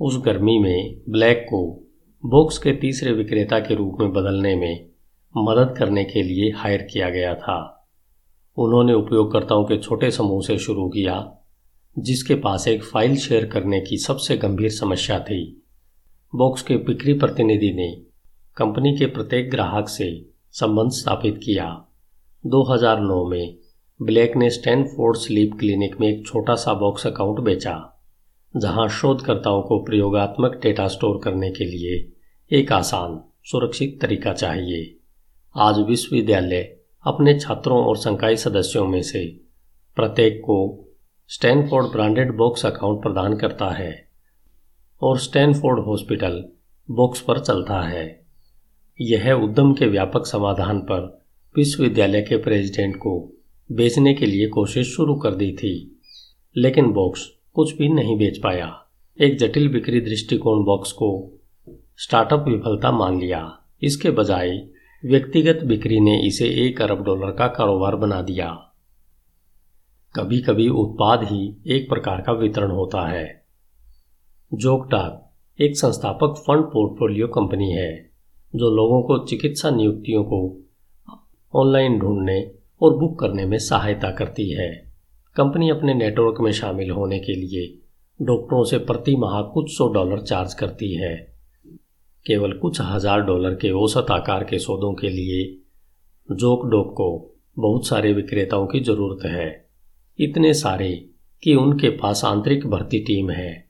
उस 0.00 0.22
गर्मी 0.22 0.58
में 0.58 1.00
ब्लैक 1.08 1.46
को 1.50 1.82
बॉक्स 2.26 2.58
के 2.58 2.72
तीसरे 2.72 3.12
विक्रेता 3.12 3.58
के 3.58 3.74
रूप 3.74 3.96
में 4.00 4.12
बदलने 4.12 4.56
में 4.56 4.88
मदद 5.36 5.74
करने 5.78 6.04
के 6.04 6.22
लिए 6.22 6.50
हायर 6.50 6.82
किया 6.82 7.10
गया 7.10 7.34
था। 7.34 7.88
उन्होंने 8.56 8.92
उपयोगकर्ताओं 8.92 9.64
के 9.64 9.78
छोटे 9.78 10.10
समूह 10.10 10.42
से 10.42 10.58
शुरू 10.58 10.88
किया 10.88 11.40
जिसके 11.98 12.34
पास 12.34 12.68
एक 12.68 12.84
फ़ाइल 12.84 13.16
शेयर 13.16 13.46
करने 13.46 13.80
की 13.80 13.96
सबसे 13.96 14.36
गंभीर 14.36 14.70
समस्या 14.70 15.18
थी। 15.18 15.62
बॉक्स 16.34 16.62
के 16.62 16.76
बिक्री 16.76 17.12
प्रतिनिधि 17.12 17.72
ने 17.74 18.02
कंपनी 18.56 18.96
के 18.96 19.06
प्रत्येक 19.06 19.50
ग्राहक 19.50 19.88
से 19.88 20.26
संबंध 20.52 20.90
स्थापित 20.90 21.40
किया। 21.44 21.86
2009 22.46 23.28
में 23.28 23.56
ब्लैक 24.02 24.36
ने 24.36 24.50
स्टैनफोर्ड 24.50 25.16
स्लीप 25.16 25.52
क्लिनिक 25.58 26.00
में 26.00 26.08
एक 26.08 26.26
छोटा 26.26 26.54
सा 26.54 26.74
बॉक्स 26.74 27.06
अकाउंट 27.06 27.40
बेचा, 27.40 28.02
जहाँ 28.56 28.88
शोधकर्ताओं 28.88 29.62
को 29.62 29.84
प्रयोगात्मक 29.84 30.60
डेटा 30.62 30.88
स्टोर 30.88 31.20
करने 31.24 31.50
के 31.50 31.64
लिए 31.64 32.12
एक 32.58 32.72
आसान, 32.72 33.20
सुरक्षित 33.44 33.98
तरीका 34.02 34.32
चाहिए। 34.32 34.98
आज 35.56 35.78
विश्वविद्यालय 35.78 36.76
अपने 37.06 37.40
छात्रों 37.40 37.84
और 37.84 37.96
संकाय 37.96 38.36
सदस्यों 38.36 38.86
में 38.86 39.02
से 39.02 39.40
प्रत्येक 39.96 40.38
को 40.38 40.83
स्टैनफोर्ड 41.30 41.86
ब्रांडेड 41.86 42.32
बॉक्स 42.36 42.64
अकाउंट 42.66 43.02
प्रदान 43.02 43.36
करता 43.36 43.68
है 43.68 43.92
और 45.02 45.18
स्टैनफोर्ड 45.18 45.78
हॉस्पिटल 45.80 46.36
बॉक्स 46.88 47.20
पर 47.20 47.38
चलता 47.38 47.80
है। 47.82 48.04
यह 49.00 49.30
उद्यम 49.32 49.72
के 49.72 49.86
व्यापक 49.86 50.26
समाधान 50.26 50.78
पर 50.80 51.00
विश्वविद्यालय 51.54 52.22
के 52.22 52.36
प्रेसिडेंट 52.36 52.96
को 52.96 53.16
बेचने 53.70 54.14
के 54.14 54.26
लिए 54.26 54.48
कोशिश 54.48 54.94
शुरू 54.96 55.14
कर 55.14 55.34
दी 55.34 55.50
थी, 55.52 56.00
लेकिन 56.56 56.92
बॉक्स 56.92 57.26
कुछ 57.54 57.76
भी 57.76 57.88
नहीं 57.88 58.16
बेच 58.18 58.38
पाया। 58.38 58.70
एक 59.18 59.38
जटिल 59.38 59.68
बिक्री 59.68 60.00
दृष्टिकोण 60.00 60.64
बॉक्स 60.64 60.92
को 60.92 61.10
स्टार्टअप 61.98 62.48
विफलता 62.48 62.92
मान 62.92 63.18
लिया। 63.20 63.42
इसके 63.82 64.10
बजाय 64.10 64.56
व्यक्तिगत 65.02 65.64
बिक्री 65.64 66.00
ने 66.00 66.20
इसे 66.26 66.48
एक 66.66 66.82
अरब 66.82 67.04
डॉलर 67.04 67.30
का 67.30 67.48
कारोबार 67.48 67.96
बना 67.96 68.22
दिया। 68.22 68.56
कभी 70.14 70.40
कभी 70.40 70.68
उत्पाद 70.68 71.22
ही 71.22 71.54
एक 71.66 71.88
प्रकार 71.88 72.20
का 72.20 72.32
वितरण 72.32 72.70
होता 72.70 73.06
है। 73.08 73.24
जोकटाक 74.52 75.62
एक 75.62 75.76
संस्थापक 75.78 76.34
फंड 76.38 76.64
पोर्टफोलियो 76.64 77.26
कंपनी 77.28 77.70
है, 77.72 78.10
जो 78.54 78.70
लोगों 78.70 79.02
को 79.02 79.18
चिकित्सा 79.26 79.70
नियुक्तियों 79.70 80.24
को 80.24 80.38
ऑनलाइन 81.54 81.98
ढूँढने 81.98 82.52
और 82.82 82.96
बुक 82.98 83.18
करने 83.20 83.46
में 83.46 83.58
सहायता 83.58 84.10
करती 84.10 84.50
है। 84.50 84.68
कंपनी 85.36 85.70
अपने 85.70 85.94
नेटवर्क 85.94 86.40
में 86.40 86.52
शामिल 86.52 86.90
होने 86.90 87.18
के 87.18 87.34
लिए 87.34 87.66
डॉक्टरों 88.20 88.64
से 88.64 88.78
प्रति 88.78 89.16
माह 89.16 89.42
कुछ 89.42 89.76
सौ 89.76 89.88
डॉलर 89.88 90.20
चार्ज 90.20 90.54
करती 90.54 90.94
है। 90.94 91.14
केवल 92.26 92.52
कुछ 92.52 92.80
हज़ार 92.80 93.20
डॉलर 93.20 93.54
के 93.54 93.70
औसत 93.70 94.10
आकार 94.10 94.44
के 94.44 94.58
सौदों 94.58 94.94
के 94.94 95.08
लिए 95.08 95.44
जोक 96.28 96.66
डोक 96.66 96.92
को 96.92 97.36
बहुत 97.58 97.86
सारे 97.86 98.12
विक्रेताओं 98.12 98.66
की 98.66 98.80
ज़रूरत 98.80 99.26
है। 99.26 99.63
इतने 100.20 100.54
सारे 100.54 101.08
कि 101.42 101.54
उनके 101.54 101.88
पास 101.88 102.24
आंतरिक 102.24 102.66
भर्ती 102.66 102.98
टीम 102.98 103.30
है। 103.30 103.68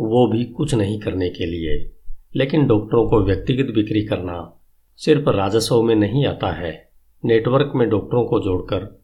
वो 0.00 0.26
भी 0.26 0.44
कुछ 0.44 0.74
नहीं 0.74 1.00
करने 1.00 1.30
के 1.30 1.46
लिए। 1.46 1.92
लेकिन 2.36 2.66
डॉक्टरों 2.66 3.08
को 3.08 3.20
व्यक्तिगत 3.20 3.74
बिक्री 3.74 4.02
करना 4.02 4.60
सिर्फ़ 4.96 5.30
राजस्व 5.30 5.82
में 5.82 5.94
नहीं 5.94 6.26
आता 6.26 6.52
है। 6.52 6.90
नेटवर्क 7.24 7.72
में 7.74 7.88
डॉक्टरों 7.88 8.24
को 8.24 8.40
जोड़कर 8.40 9.02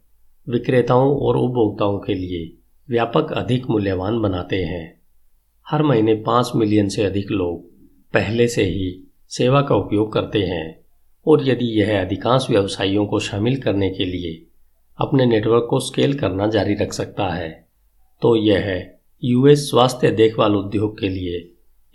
विक्रेताओं 0.49 1.17
और 1.17 1.37
उपभोक्ताओं 1.37 1.99
के 1.99 2.15
लिए 2.15 2.57
व्यापक 2.89 3.33
अधिक 3.33 3.67
मूल्यवान 3.71 4.21
बनाते 4.21 4.57
हैं। 4.57 5.01
हर 5.71 5.83
महीने 5.83 6.15
पाँच 6.15 6.53
मिलियन 6.57 6.89
से 6.89 7.05
अधिक 7.05 7.31
लोग 7.31 7.71
पहले 8.13 8.49
से 8.49 8.63
ही 8.63 9.15
सेवा 9.29 9.63
का 9.63 9.77
उपयोग 9.77 10.13
करते 10.13 10.39
हैं। 10.39 10.81
और 11.27 11.49
यदि 11.49 11.65
यह 11.65 12.01
अधिकांश 12.01 12.47
व्यवसायियों 12.51 13.07
को 13.07 13.19
शामिल 13.19 13.61
करने 13.61 13.91
के 13.91 14.05
लिए 14.05 14.46
अपने 14.99 15.27
नेटवर्क 15.27 15.67
को 15.71 15.79
स्केल 15.81 16.19
करना 16.19 16.47
जारी 16.47 16.75
रख 16.75 16.93
सकता 16.93 17.29
है। 17.29 17.51
तो 18.23 18.35
यह 18.37 18.91
यूएस 19.23 19.69
स्वास्थ्य 19.71 20.11
देखभाल 20.11 20.55
उद्योग 20.57 20.99
के 21.01 21.09
लिए 21.09 21.39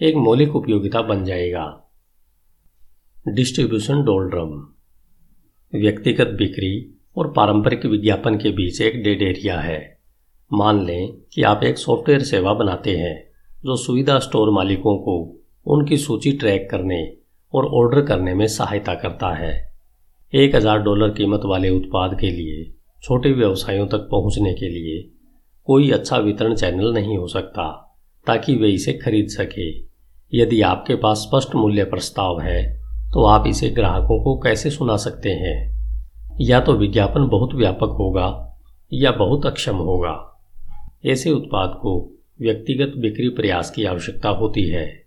एक 0.01 0.15
मौलिक 0.15 0.55
उपयोगिता 0.55 1.01
बन 1.01 1.23
जाएगा। 1.25 1.65
Distribution 3.25 4.03
doldrum. 4.03 4.51
व्यक्तिगत 5.73 6.27
बिक्री 6.27 6.73
और 7.17 7.31
पारंपरिक 7.31 7.85
विज्ञापन 7.85 8.37
के 8.37 8.51
बीच 8.51 8.81
एक 8.81 9.03
डेड 9.03 9.21
एरिया 9.21 9.59
है। 9.59 9.79
मान 10.51 10.85
लें 10.85 11.13
कि 11.33 11.43
आप 11.43 11.63
एक 11.63 11.77
सॉफ्टवेयर 11.77 12.23
सेवा 12.23 12.53
बनाते 12.53 12.95
हैं, 12.97 13.15
जो 13.63 13.75
सुविधा 13.75 14.17
स्टोर 14.19 14.49
मालिकों 14.49 14.97
को 14.97 15.15
उनकी 15.65 15.97
सूची 15.97 16.31
ट्रैक 16.31 16.67
करने 16.71 17.01
और 17.53 17.65
ऑर्डर 17.75 18.01
करने 18.01 18.33
में 18.33 18.45
सहायता 18.47 18.93
करता 18.95 19.33
है। 19.35 19.53
एक 20.33 20.55
हज़ार 20.55 20.79
डॉलर 20.79 21.09
कीमत 21.09 21.41
वाले 21.45 21.69
उत्पाद 21.69 22.17
के 22.19 22.29
लिए 22.29 22.63
छोटे 23.03 23.31
व्यवसायों 23.31 23.87
तक 23.87 24.07
पहुँचने 24.11 24.53
के 24.53 24.67
लिए 24.69 25.01
कोई 25.67 25.89
अच्छा 25.91 26.17
वितरण 26.17 26.55
चैनल 26.55 26.93
नहीं 26.93 27.17
हो 27.17 27.27
सकता, 27.27 27.97
ताकि 28.27 28.55
वे 28.55 28.69
इसे 28.69 28.93
खरीद 28.93 29.27
सके। 29.27 29.69
यदि 30.33 30.61
आपके 30.61 30.95
पास 30.95 31.17
स्पष्ट 31.17 31.55
मूल्य 31.55 31.83
प्रस्ताव 31.83 32.39
है 32.39 32.81
तो 33.13 33.23
आप 33.23 33.47
इसे 33.47 33.69
ग्राहकों 33.69 34.23
को 34.23 34.37
कैसे 34.39 34.69
सुना 34.69 34.97
सकते 34.97 35.29
हैं? 35.29 35.71
या 36.41 36.59
तो 36.59 36.73
विज्ञापन 36.73 37.27
बहुत 37.27 37.53
व्यापक 37.53 37.95
होगा, 37.99 38.57
या 38.93 39.11
बहुत 39.11 39.45
अक्षम 39.45 39.75
होगा। 39.75 40.43
ऐसे 41.05 41.31
उत्पाद 41.31 41.69
को 41.69 42.11
व्यक्तिगत 42.41 42.93
बिक्री 42.97 43.29
प्रयास 43.29 43.71
की 43.71 43.85
आवश्यकता 43.85 44.29
होती 44.29 44.67
है, 44.69 45.03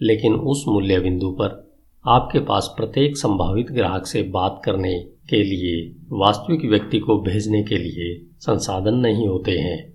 लेकिन 0.00 0.34
उस 0.34 0.64
मूल्य 0.68 0.98
बिंदु 1.00 1.30
पर 1.30 1.72
आपके 2.04 2.40
पास 2.40 2.74
प्रत्येक 2.76 3.16
संभावित 3.16 3.70
ग्राहक 3.70 4.06
से 4.06 4.22
बात 4.22 4.60
करने 4.64 4.94
के 5.30 5.44
लिए, 5.44 5.96
वास्तविक 6.08 6.64
व्यक्ति 6.64 6.98
को 6.98 7.20
भेजने 7.20 7.62
के 7.62 7.76
लिए 7.76 8.26
संसाधन 8.38 8.94
नहीं 8.94 9.28
होते 9.28 9.52
हैं। 9.52 9.94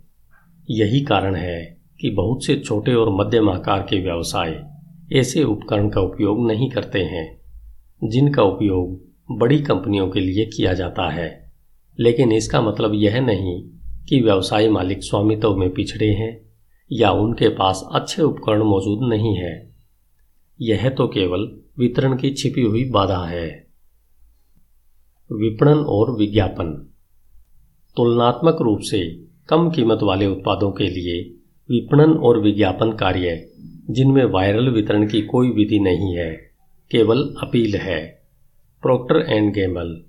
यही 0.69 1.01
कारण 1.01 1.35
है 1.35 1.77
कि 2.01 2.09
बहुत 2.09 2.45
से 2.45 2.59
छोटे 2.59 2.93
और 2.93 3.09
मध्यम 3.09 3.49
आकार 3.49 3.79
के 3.79 4.01
व्यवसाय 4.01 4.63
ऐसे 5.13 5.43
उपकरण 5.43 5.89
का 5.89 6.01
उपयोग 6.01 6.47
नहीं 6.47 6.69
करते 6.69 6.99
हैं, 6.99 7.41
जिनका 8.03 8.43
उपयोग 8.43 9.07
बड़ी 9.31 9.61
कंपनियों 9.61 10.09
के 10.09 10.19
लिए 10.19 10.45
किया 10.45 10.73
जाता 10.73 11.09
है। 11.09 11.51
लेकिन 11.99 12.31
इसका 12.31 12.61
मतलब 12.61 12.91
यह 12.93 13.21
नहीं 13.21 13.63
कि 14.09 14.21
व्यवसाय 14.21 14.69
मालिक 14.69 15.03
स्वामित्व 15.03 15.55
में 15.55 15.73
पिछड़े 15.73 16.07
हैं 16.07 16.41
या 16.91 17.11
उनके 17.11 17.49
पास 17.49 17.89
अच्छे 17.91 18.21
उपकरण 18.21 18.63
मौजूद 18.63 19.09
नहीं 19.09 19.35
है। 19.35 19.75
यह 20.61 20.89
तो 20.89 21.07
केवल 21.07 21.59
वितरण 21.79 22.17
की 22.17 22.29
छिपी 22.29 22.61
हुई 22.61 22.89
बाधा 22.89 23.25
है। 23.25 23.66
विपणन 25.31 25.77
और 25.77 26.11
विज्ञापन। 26.11 26.89
तुलनात्मक 27.97 28.57
रूप 28.61 28.79
से 28.79 29.23
कम 29.49 29.69
कीमत 29.69 29.99
वाले 30.03 30.27
उत्पादों 30.27 30.71
के 30.71 30.83
लिए 30.83 31.21
विपणन 31.69 32.11
और 32.11 32.39
विज्ञापन 32.39 32.91
कार्य, 32.91 33.49
जिनमें 33.89 34.25
वायरल 34.25 34.69
वितरण 34.69 35.07
की 35.07 35.21
कोई 35.21 35.49
विधि 35.49 35.79
नहीं 35.79 36.15
है, 36.15 36.33
केवल 36.91 37.35
अपील 37.41 37.75
है। 37.75 38.21
प्रोक्टर 38.81 39.15
एंड 39.29 39.53
गेमल, 39.53 40.03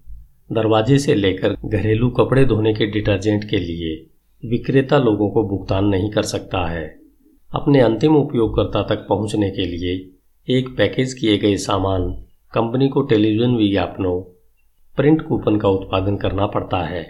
दरवाजे 0.53 0.99
से 0.99 1.15
लेकर 1.15 1.57
घरेलू 1.65 2.11
कपड़े 2.11 2.45
धोने 2.45 2.75
के 2.75 2.87
डिटर्जेंट 2.87 3.45
के 3.45 3.57
लिए 3.57 4.07
विक्रेता 4.49 4.99
लोगों 4.99 5.31
को 5.31 5.49
भुगतान 5.49 5.85
नहीं 5.85 6.11
कर 6.11 6.23
सकता 6.23 6.67
है। 6.71 6.99
अपने 7.55 7.81
अंतिम 7.81 8.17
उपयोगकर्ता 8.17 8.83
तक 8.83 9.07
पहुँचने 9.09 9.51
के 9.51 9.67
लिए 9.67 10.11
एक 10.59 10.69
पैकेज 10.77 11.15
किए 11.15 11.39
गए 11.39 11.57
सामान, 11.57 12.11
कंपनी 12.55 12.89
को 12.89 13.03
टेलीविज़न 13.03 13.57
विज्ञापनों 13.57 14.35
प्रिंट 14.99 15.21
कूपन 15.23 15.57
का 15.57 15.69
उत्पादन 15.69 16.17
करना 16.17 16.47
पड़ता 16.47 16.79
है। 16.85 17.03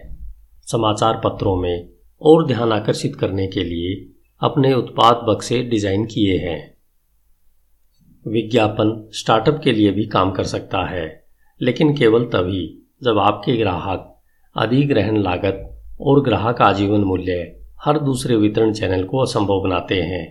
समाचार 0.66 1.20
पत्रों 1.24 1.56
में 1.56 1.88
और 2.22 2.46
ध्यान 2.46 2.72
आकर्षित 2.72 3.14
करने 3.16 3.46
के 3.46 3.64
लिए 3.64 3.94
अपने 4.42 4.72
उत्पाद 4.74 5.24
बक्से 5.28 5.62
डिज़ाइन 5.62 6.04
किए 6.04 6.36
हैं। 6.38 6.58
विज्ञापन 8.26 8.92
स्टार्टअप 9.12 9.60
के 9.64 9.72
लिए 9.72 9.90
भी 9.90 10.06
काम 10.06 10.32
कर 10.32 10.44
सकता 10.44 10.84
है, 10.86 11.06
लेकिन 11.60 11.94
केवल 11.96 12.24
तभी 12.24 12.62
जब 13.02 13.18
आपके 13.18 13.56
ग्राहक 13.56 14.14
अधिग्रहण 14.56 15.16
लागत 15.16 15.64
और 16.00 16.22
ग्राहक 16.22 16.62
आजीवन 16.62 17.04
मूल्य 17.04 17.40
हर 17.84 17.98
दूसरे 17.98 18.36
वितरण 18.36 18.72
चैनल 18.72 19.04
को 19.04 19.18
असंभव 19.18 19.62
बनाते 19.62 20.02
हैं। 20.02 20.24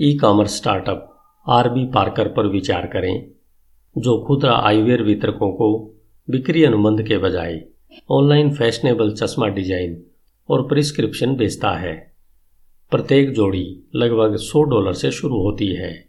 E 0.00 0.16
commerce 0.18 0.56
startup 0.56 1.06
Warby 1.68 1.84
Parker 1.84 2.28
पर 2.28 2.46
विचार 2.46 2.86
करें, 2.86 3.30
जो 3.96 4.18
खुदरा 4.24 4.56
आईवेयर 4.58 5.02
वितरकों 5.02 5.52
को 5.52 5.72
बिक्री 6.28 6.64
अनुबंध 6.64 7.02
के 7.02 7.18
बजाय 7.18 7.60
ऑनलाइन 8.10 8.54
फैशनेबल 8.54 9.12
चश्मा 9.12 9.46
डिज़ाइन 9.46 10.06
और 10.48 10.68
प्रिस्क्रिप्शन 10.68 11.34
बेचता 11.36 11.70
है। 11.70 12.12
प्रत्येक 12.90 13.32
जोड़ी 13.32 13.90
लगभग 13.94 14.36
100 14.36 14.62
डॉलर 14.62 14.92
से 14.92 15.10
शुरू 15.10 15.40
होती 15.42 15.74
है। 15.74 16.08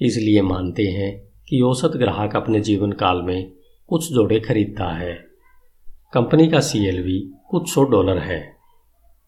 इसलिए 0.00 0.42
मानते 0.42 0.82
हैं 0.82 1.28
कि 1.48 1.60
औसत 1.60 1.96
ग्राहक 1.96 2.36
अपने 2.36 2.60
जीवन 2.60 2.92
काल 2.92 3.22
में 3.22 3.52
कुछ 3.88 4.12
जोड़े 4.12 4.40
खरीदता 4.40 4.92
है। 4.92 5.14
कंपनी 6.12 6.48
का 6.48 6.58
CLV 6.58 7.20
कुछ 7.50 7.70
सौ 7.70 7.84
डॉलर 7.84 8.18
है। 8.18 8.40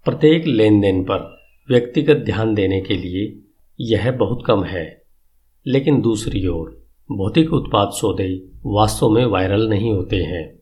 प्रत्येक 0.05 0.47
लेन 0.47 0.81
देन 0.81 1.03
पर 1.03 1.41
व्यक्तिगत 1.69 2.17
ध्यान 2.17 2.55
देने 2.55 2.81
के 2.81 2.95
लिए 2.95 3.39
यह 3.81 4.11
बहुत 4.13 4.45
कम 4.47 4.65
है। 4.65 5.03
लेकिन 5.67 6.01
दूसरी 6.01 6.47
ओर 6.47 6.80
भौतिक 7.17 7.53
उत्पाद 7.53 7.91
सौदे 7.91 8.45
वास्तव 8.67 9.09
में 9.09 9.27
वायरल 9.27 9.69
नहीं 9.69 9.93
होते 9.93 10.17
हैं। 10.17 10.59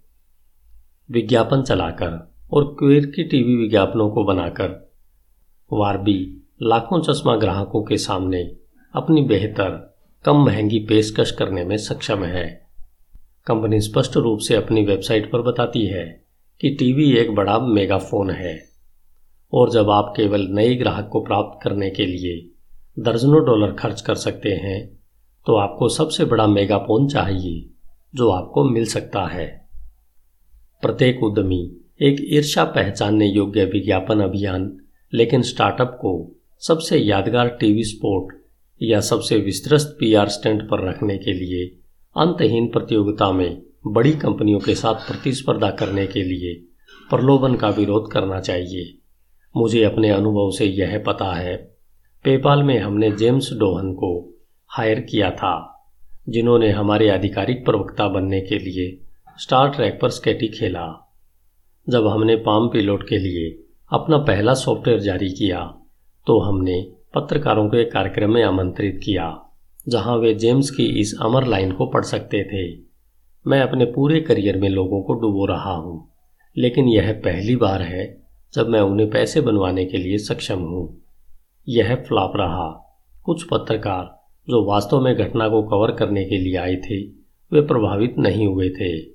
विज्ञापन 1.11 1.63
चलाकर 1.63 2.35
और 2.53 2.77
क्वेर 2.79 3.07
की 3.07 3.25
टीवी 3.25 3.57
विज्ञापनों 3.57 4.11
को 4.11 4.25
बनाकर, 4.25 4.93
वारबी 5.73 6.49
लाखों 6.63 7.01
चश्मा 7.01 7.37
ग्राहकों 7.37 7.83
के 7.83 7.97
सामने 7.97 8.57
अपनी 8.95 9.23
बेहतर, 9.23 9.97
कम 10.25 10.37
महँगी 10.37 10.79
पेशकश 10.79 11.31
करने 11.31 11.65
में 11.65 11.77
सक्षम 11.77 12.25
है। 12.25 12.67
कंपनी 13.47 13.81
स्पष्ट 13.81 14.17
रूप 14.17 14.39
से 14.39 14.55
अपनी 14.55 14.85
वेबसाइट 14.85 15.33
पर 15.33 15.43
बताती 15.43 15.87
है 15.87 16.25
कि 16.61 16.71
टीवी 16.71 17.13
एक 17.13 17.35
बड़ा 17.35 17.59
मेगाफोन 17.59 18.31
है 18.31 18.65
और 19.53 19.71
जब 19.71 19.91
आप 19.91 20.15
केवल 20.17 20.41
नए 20.41 20.75
ग्राहक 20.75 21.09
को 21.13 21.21
प्राप्त 21.21 21.65
करने 21.65 21.91
के 21.91 22.07
लिए 22.07 22.51
दर्जनों 23.03 23.45
डॉलर 23.45 23.73
खर्च 23.73 24.01
कर 24.01 24.15
सकते 24.15 24.49
हैं 24.49 24.98
तो 25.49 25.55
आपको 25.55 25.89
सबसे 25.89 26.25
बड़ा 26.25 26.47
मेगाफोन 26.47 27.09
चाहिए, 27.09 27.71
जो 28.15 28.31
आपको 28.31 28.65
मिल 28.65 28.85
सकता 28.85 29.27
है। 29.27 29.69
प्रत्येक 30.83 31.23
उद्यमी 31.23 31.77
एक 32.03 32.17
ईर्षा 32.21 32.65
पहचानने 32.65 33.27
योग्य 33.27 33.65
विज्ञापन 33.65 34.21
अभियान, 34.21 34.77
लेकिन 35.15 35.43
स्टार्टअप 35.43 35.99
को 36.01 36.33
सबसे 36.59 36.99
यादगार 36.99 37.49
टीवी 37.49 37.85
स्पोर्ट 37.85 38.37
या 38.83 39.01
सबसे 39.01 39.39
विस्तृत 39.39 39.97
पीआर 40.01 40.29
स्टैंड 40.29 40.63
पर 40.63 40.89
रखने 40.89 41.19
के 41.19 41.33
लिए, 41.33 41.67
अंतहीन 42.17 42.69
प्रतियोगिता 42.69 43.33
में 43.33 43.63
बड़ी 43.87 44.13
कंपनियों 44.13 44.61
के 44.61 44.75
साथ 44.75 44.95
प्रतिस्पर्धा 44.95 45.71
करने 45.71 46.07
के 46.07 46.23
लिए 46.23 46.55
प्रलोभन 47.11 47.55
का 47.55 47.69
विरोध 47.69 48.13
करना 48.13 48.41
चाहिए। 48.41 48.99
मुझे 49.57 49.85
अपने 49.85 50.11
अनुभव 50.11 50.51
से 50.51 50.67
यह 50.67 51.05
पता 51.07 51.33
है, 51.33 51.57
पेपाल 52.25 52.63
में 52.63 52.79
हमने 52.79 53.11
जेम्स 53.13 53.53
डोहन 53.53 53.93
को 53.93 54.35
हायर 54.71 55.01
किया 55.01 55.31
था, 55.33 55.55
जिन्होंने 56.29 56.71
हमारे 56.71 57.09
आधिकारिक 57.11 57.65
प्रवक्ता 57.65 58.09
बनने 58.09 58.41
के 58.41 58.59
लिए 58.59 58.87
स्टार 59.39 59.69
ट्रैक 59.69 59.99
पर 60.03 60.11
स्केटी 60.11 60.49
खेला। 60.49 60.87
जब 61.87 62.07
हमने 62.07 62.37
पाम 62.39 62.69
पिलोट 62.69 63.09
के 63.09 63.19
लिए 63.19 63.49
अपना 63.91 64.19
पहला 64.25 64.55
सॉफ्टवेयर 64.55 65.01
जारी 65.01 65.31
किया 65.31 65.61
तो 66.27 66.39
हमने 66.41 66.81
पत्रकारों 67.15 67.69
को 67.69 67.77
एक 67.77 67.93
कार्यक्रम 67.93 68.33
में 68.33 68.43
आमंत्रित 68.45 69.01
किया, 69.05 69.35
जहाँ 69.87 70.17
वे 70.17 70.35
जेम्स 70.35 70.71
की 70.71 70.87
इस 71.01 71.15
अमर 71.23 71.47
लाइन 71.47 71.73
को 71.73 71.87
पढ़ 71.87 72.05
सकते 72.05 72.43
थे। 72.45 72.67
मैं 73.45 73.61
अपने 73.61 73.85
पूरे 73.85 74.21
करियर 74.21 74.57
में 74.57 74.69
लोगों 74.69 75.03
को 75.03 75.15
डुबो 75.15 75.47
रहा 75.47 75.73
हूँ, 75.73 76.09
लेकिन 76.57 76.89
यह 76.89 77.13
पहली 77.25 77.57
बार 77.57 77.83
है 77.83 78.07
जब 78.55 78.69
मैं 78.69 78.81
उन्हें 78.81 79.09
पैसे 79.11 79.41
बनवाने 79.41 79.85
के 79.85 79.99
लिए 79.99 80.19
सक्षम 80.19 80.61
हूँ। 80.61 80.87
यह 81.67 81.95
फ्लॉप 82.09 82.33
रहा। 82.37 82.69
कुछ 83.27 83.43
पत्रकार 83.43 84.18
जो 84.51 84.65
वास्तव 84.65 85.01
में 85.01 85.17
घटना 85.17 85.49
को 85.49 85.63
कवर 85.63 85.91
करने 85.91 86.25
के 86.25 86.39
लिए 86.39 86.57
आए 86.57 86.77
थे, 86.77 87.01
वे 87.53 87.61
प्रभावित 87.61 88.15
नहीं 88.19 88.47
हुए 88.47 88.71
थे। 88.71 89.07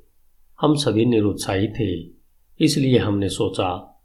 हम 0.61 0.75
सभी 0.75 1.05
निरुत्साही 1.05 1.67
थे। 1.67 2.11
इसलिए 2.59 2.97
हमने 2.97 3.29
सोचा 3.29 4.01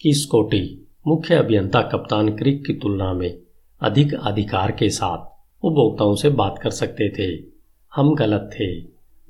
कि 0.00 0.12
स्कोटी 0.12 0.88
मुख्य 1.06 1.34
अभियंता 1.34 1.82
कप्तान 1.82 2.36
क्रिक 2.36 2.66
की 2.66 2.72
तुलना 2.72 3.12
में 3.12 3.38
अधिक 3.80 4.14
अधिकार 4.14 4.70
के 4.70 4.90
साथ 4.90 5.18
उपभोक्ताओं 5.64 6.14
से 6.14 6.28
बात 6.28 6.58
कर 6.62 6.70
सकते 6.70 7.08
थे। 7.08 7.44
हम 7.94 8.14
गलत 8.14 8.50
थे। 8.54 8.80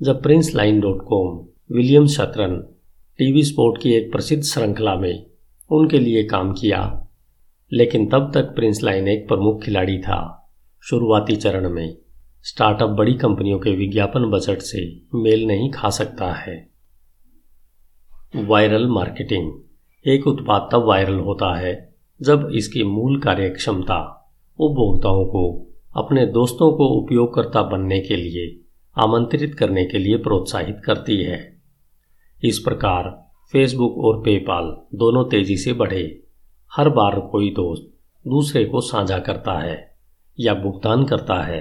जब 0.02 0.22
Priceline 0.54 0.80
dot 0.80 1.02
com 1.02 1.46
William 1.72 2.06
Shatner, 2.06 2.56
TV 3.18 3.42
sport 3.42 3.82
की 3.82 3.92
एक 3.92 4.12
प्रसिद्ध 4.12 4.42
श्रृंखला 4.42 4.94
में 4.94 5.26
उनके 5.70 5.98
लिए 5.98 6.24
काम 6.24 6.52
किया, 6.52 7.08
लेकिन 7.72 8.08
तब 8.08 8.30
तक 8.34 8.42
प्रिंस 8.42 8.82
लाइन 8.82 9.08
एक 9.08 9.28
प्रमुख 9.28 9.64
खिलाड़ी 9.64 9.98
था। 9.98 10.36
शुरुआती 10.82 11.36
चरण 11.36 11.68
में 11.68 11.96
स्टार्टअप 12.42 12.88
बड़ी 12.88 13.14
कंपनियों 13.14 13.58
के 13.58 13.70
विज्ञापन 13.70 14.30
बजट 14.30 14.58
से 14.58 15.02
मेल 15.14 15.46
नहीं 15.46 15.70
खा 15.70 15.90
सकता 15.90 16.32
है। 16.32 16.70
वायरल 18.36 18.86
मार्केटिंग, 18.86 19.52
एक 20.06 20.26
उत्पाद 20.26 20.68
तब 20.72 20.84
वायरल 20.84 21.18
होता 21.18 21.58
है 21.58 21.94
जब 22.22 22.50
इसकी 22.54 22.84
मूल 22.84 23.20
कार्यक्षमता 23.20 24.32
उपभोक्ताओं 24.58 25.24
को, 25.24 25.72
अपने 25.96 26.26
दोस्तों 26.26 26.72
को 26.72 26.86
उपयोगकर्ता 26.86 27.62
बनने 27.62 28.00
के 28.00 28.16
लिए, 28.16 28.60
आमंत्रित 28.98 29.54
करने 29.54 29.84
के 29.84 29.98
लिए 29.98 30.16
प्रोत्साहित 30.16 30.76
करती 30.84 31.24
है। 31.24 31.62
इस 32.44 32.58
प्रकार 32.58 33.30
फेसबुक 33.52 33.98
और 33.98 34.20
पेपाल 34.20 34.64
दोनों 34.94 35.24
तेज़ी 35.24 35.56
से 35.56 35.72
बढ़े। 35.72 36.22
हर 36.76 36.88
बार 36.88 37.20
कोई 37.20 37.50
दोस्त 37.50 37.98
दूसरे 38.28 38.64
को 38.64 38.80
साझा 38.80 39.18
करता 39.18 39.52
है। 39.52 39.89
या 40.40 40.54
भुगतान 40.54 41.04
करता 41.04 41.42
है, 41.42 41.60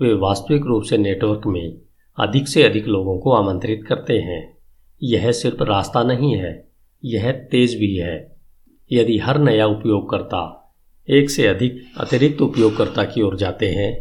वे 0.00 0.12
वास्तविक 0.14 0.62
रूप 0.66 0.82
से 0.82 0.98
नेटवर्क 0.98 1.46
में 1.46 1.78
अधिक 2.18 2.48
से 2.48 2.62
अधिक 2.62 2.86
लोगों 2.86 3.18
को 3.18 3.32
आमंत्रित 3.32 3.84
करते 3.88 4.18
हैं। 4.18 4.58
यह 5.02 5.30
सिर्फ़ 5.32 5.62
रास्ता 5.62 6.02
नहीं 6.02 6.34
है, 6.34 6.68
यह 7.04 7.30
तेज 7.32 7.74
भी 7.74 7.94
है। 7.96 8.36
यदि 8.92 9.18
हर 9.18 9.38
नया 9.38 9.66
उपयोगकर्ता 9.66 10.54
एक 11.08 11.30
से 11.30 11.46
अधिक 11.46 11.80
अतिरिक्त 12.00 12.40
उपयोगकर्ता 12.40 13.04
की 13.04 13.22
ओर 13.22 13.36
जाते 13.36 13.66
हैं 13.66 13.92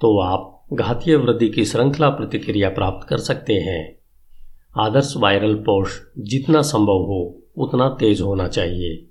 तो 0.00 0.18
आप 0.18 0.64
घातीय 0.72 1.16
वृद्धि 1.16 1.48
की 1.48 1.64
श्रृंखला 1.64 2.08
प्रतिक्रिया 2.08 2.68
प्राप्त 2.68 3.08
कर 3.08 3.18
सकते 3.18 3.54
हैं। 3.54 3.98
आदर्श 4.78 5.14
वायरल 5.16 5.54
पोस्ट 5.54 6.20
जितना 6.22 6.62
संभव 6.62 7.02
हो, 7.02 7.42
उतना 7.56 7.88
तेज 7.88 8.20
होना 8.20 8.48
चाहिए। 8.48 9.06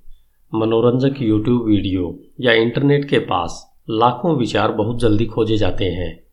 मनोरंजक 0.54 1.22
यूट्यूब 1.22 1.66
वीडियो 1.66 2.20
या 2.42 2.54
इंटरनेट 2.54 3.10
के 3.10 3.20
पास 3.20 3.75
लाखों 3.90 4.38
विचार 4.38 4.72
बहुत 4.72 5.00
जल्दी 5.00 5.26
खोजे 5.26 5.58
जाते 5.58 5.86
हैं, 5.86 6.24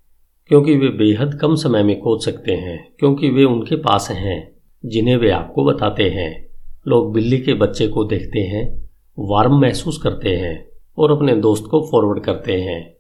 क्योंकि 0.47 0.77
वे 0.77 0.89
बेहद 0.89 1.39
कम 1.43 1.55
समय 1.55 1.83
में 1.83 2.01
खोज 2.01 2.25
सकते 2.25 2.53
हैं, 2.53 2.93
क्योंकि 2.99 3.31
वे 3.31 3.45
उनके 3.45 3.77
पास 3.77 4.11
हैं, 4.11 4.57
जिन्हें 4.87 5.17
वे 5.17 5.31
आपको 5.31 5.65
बताते 5.65 6.11
हैं। 6.11 6.47
लोग 6.89 7.13
बिल्ली 7.13 7.39
के 7.39 7.55
बच्चे 7.55 7.89
को 7.89 8.05
देखते 8.05 8.41
हैं, 8.41 8.91
वार्म 9.19 9.61
महसूस 9.61 9.99
करते 9.99 10.29
हैं 10.29 10.69
और 10.99 11.11
अपने 11.11 11.35
दोस्त 11.35 11.65
को 11.71 11.89
फॉरवर्ड 11.91 12.25
करते 12.25 12.61
हैं। 12.61 12.97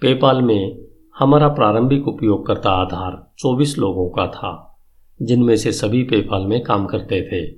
पेपाल 0.00 0.42
में 0.42 0.78
हमारा 1.18 1.48
प्रारंभिक 1.48 2.08
उपयोगकर्ता 2.08 2.70
आधार 2.70 3.32
24 3.38 3.78
लोगों 3.78 4.08
का 4.08 4.26
था, 4.26 4.78
जिनमें 5.22 5.56
से 5.56 5.72
सभी 5.72 6.02
पेपाल 6.02 6.42
में 6.42 6.62
काम 6.62 6.86
करते 6.86 7.22
थे। 7.22 7.56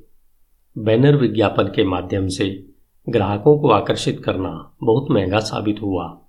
बैनर 0.78 1.16
विज्ञापन 1.16 1.64
के 1.64 1.85
माध्यम 1.85 2.28
से 2.28 2.67
ग्राहकों 3.08 3.58
को 3.58 3.70
आकर्षित 3.70 4.22
करना 4.24 4.76
बहुत 4.82 5.06
महँगा 5.10 5.38
साबित 5.38 5.76
हुआ। 5.82 6.20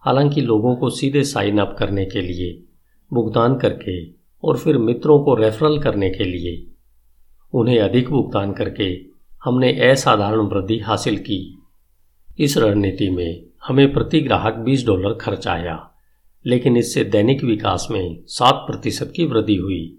हालाँकि 0.00 0.40
लोगों 0.40 0.76
को 0.76 0.90
सीधे 0.90 1.22
साइन 1.24 1.58
अप 1.58 1.76
करने 1.78 2.04
के 2.04 2.20
लिए, 2.20 2.64
भुगतान 3.12 3.58
करके 3.58 4.10
और 4.44 4.58
फिर 4.58 4.78
मित्रों 4.78 5.24
को 5.24 5.34
रेफरल 5.34 5.78
करने 5.78 6.10
के 6.10 6.24
लिए। 6.24 6.66
उन्हें 7.52 7.80
अधिक 7.80 8.08
भुगतान 8.08 8.52
करके 8.52 9.00
हमने 9.44 9.90
असाधारण 9.90 10.40
वृद्धि 10.40 10.78
हासिल 10.78 11.18
की। 11.18 11.62
इस 12.38 12.58
रणनीति 12.58 13.10
में 13.10 13.46
हमें 13.66 13.92
प्रति 13.92 14.20
ग्राहक 14.20 14.54
20 14.54 14.86
डॉलर 14.86 15.14
खर्च 15.14 15.48
आया, 15.48 15.90
लेकिन 16.46 16.76
इससे 16.76 17.04
दैनिक 17.04 17.44
विकास 17.44 17.88
में 17.90 18.18
सात 18.26 18.54
प्रतिशत 18.54 19.12
की 19.16 19.24
वृद्धि 19.24 19.56
हुई, 19.56 19.98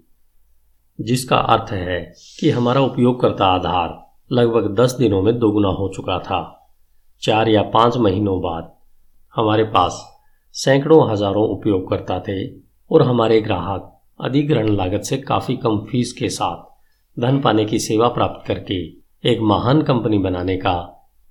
जिसका 1.00 1.36
अर्थ 1.36 1.72
है 1.72 2.14
कि 2.40 2.50
हमारा 2.50 2.80
उपयोगकर्ता 2.80 3.46
आधार 3.46 4.09
लगभग 4.30 4.74
दस 4.74 4.92
दिनों 4.92 5.20
में 5.22 5.38
दोगुना 5.38 5.68
हो 5.68 5.88
चुका 5.88 6.18
था। 6.18 6.40
चार 7.22 7.48
या 7.48 7.62
पाँच 7.70 7.96
महीनों 7.96 8.40
बाद 8.40 8.70
हमारे 9.34 9.62
पास 9.66 10.00
सैकड़ों 10.54 11.10
हज़ारों 11.10 11.46
उपयोगकर्ता 11.48 12.18
थे 12.28 12.36
और 12.90 13.02
हमारे 13.02 13.40
ग्राहक 13.40 13.90
अधिग्रहण 14.20 14.68
लागत 14.68 15.02
से 15.02 15.16
काफ़ी 15.18 15.56
कम 15.56 15.78
फ़ीस 15.90 16.12
के 16.12 16.28
साथ 16.28 17.20
धन 17.20 17.40
पाने 17.40 17.64
की 17.64 17.78
सेवा 17.78 18.08
प्राप्त 18.08 18.46
करके 18.46 18.78
एक 19.24 19.40
महान 19.42 19.82
कंपनी 19.82 20.18
बनाने 20.18 20.56
का 20.56 20.74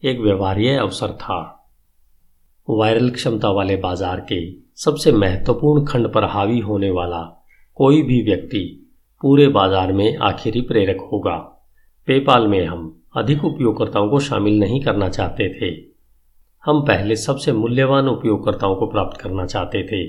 एक 0.04 0.20
व्यवहार्य 0.20 0.76
अवसर 0.78 1.12
था। 1.14 1.40
वायरल 2.68 3.10
क्षमता 3.10 3.50
वाले 3.50 3.76
बाज़ार 3.78 4.20
के 4.32 4.42
सबसे 4.78 5.12
महत्वपूर्ण 5.12 5.86
खंड 5.86 6.12
पर 6.14 6.24
हावी 6.26 6.60
होने 6.60 6.90
वाला 6.92 7.22
कोई 7.78 8.02
भी 8.02 8.22
व्यक्ति 8.24 8.66
पूरे 9.24 9.48
बाज़ार 9.50 9.94
में 9.94 10.18
आखिरी 10.24 10.62
प्रेरक 10.64 11.08
होगा। 11.12 11.38
पेपाल 12.08 12.48
में 12.48 12.66
हम 12.66 12.86
अधिक 13.18 13.44
उपयोगकर्ताओं 13.46 14.10
को 14.10 14.20
शामिल 14.20 14.60
नहीं 14.60 14.80
करना 14.82 15.08
चाहते 15.10 15.48
थे। 15.54 15.68
हम 16.64 16.82
पहले 16.82 17.16
सबसे 17.16 17.52
मूल्यवान 17.54 18.08
उपयोगकर्ताओं 18.08 18.76
को 18.76 18.86
प्राप्त 18.86 19.20
करना 19.22 19.46
चाहते 19.46 19.82
थे। 19.84 20.00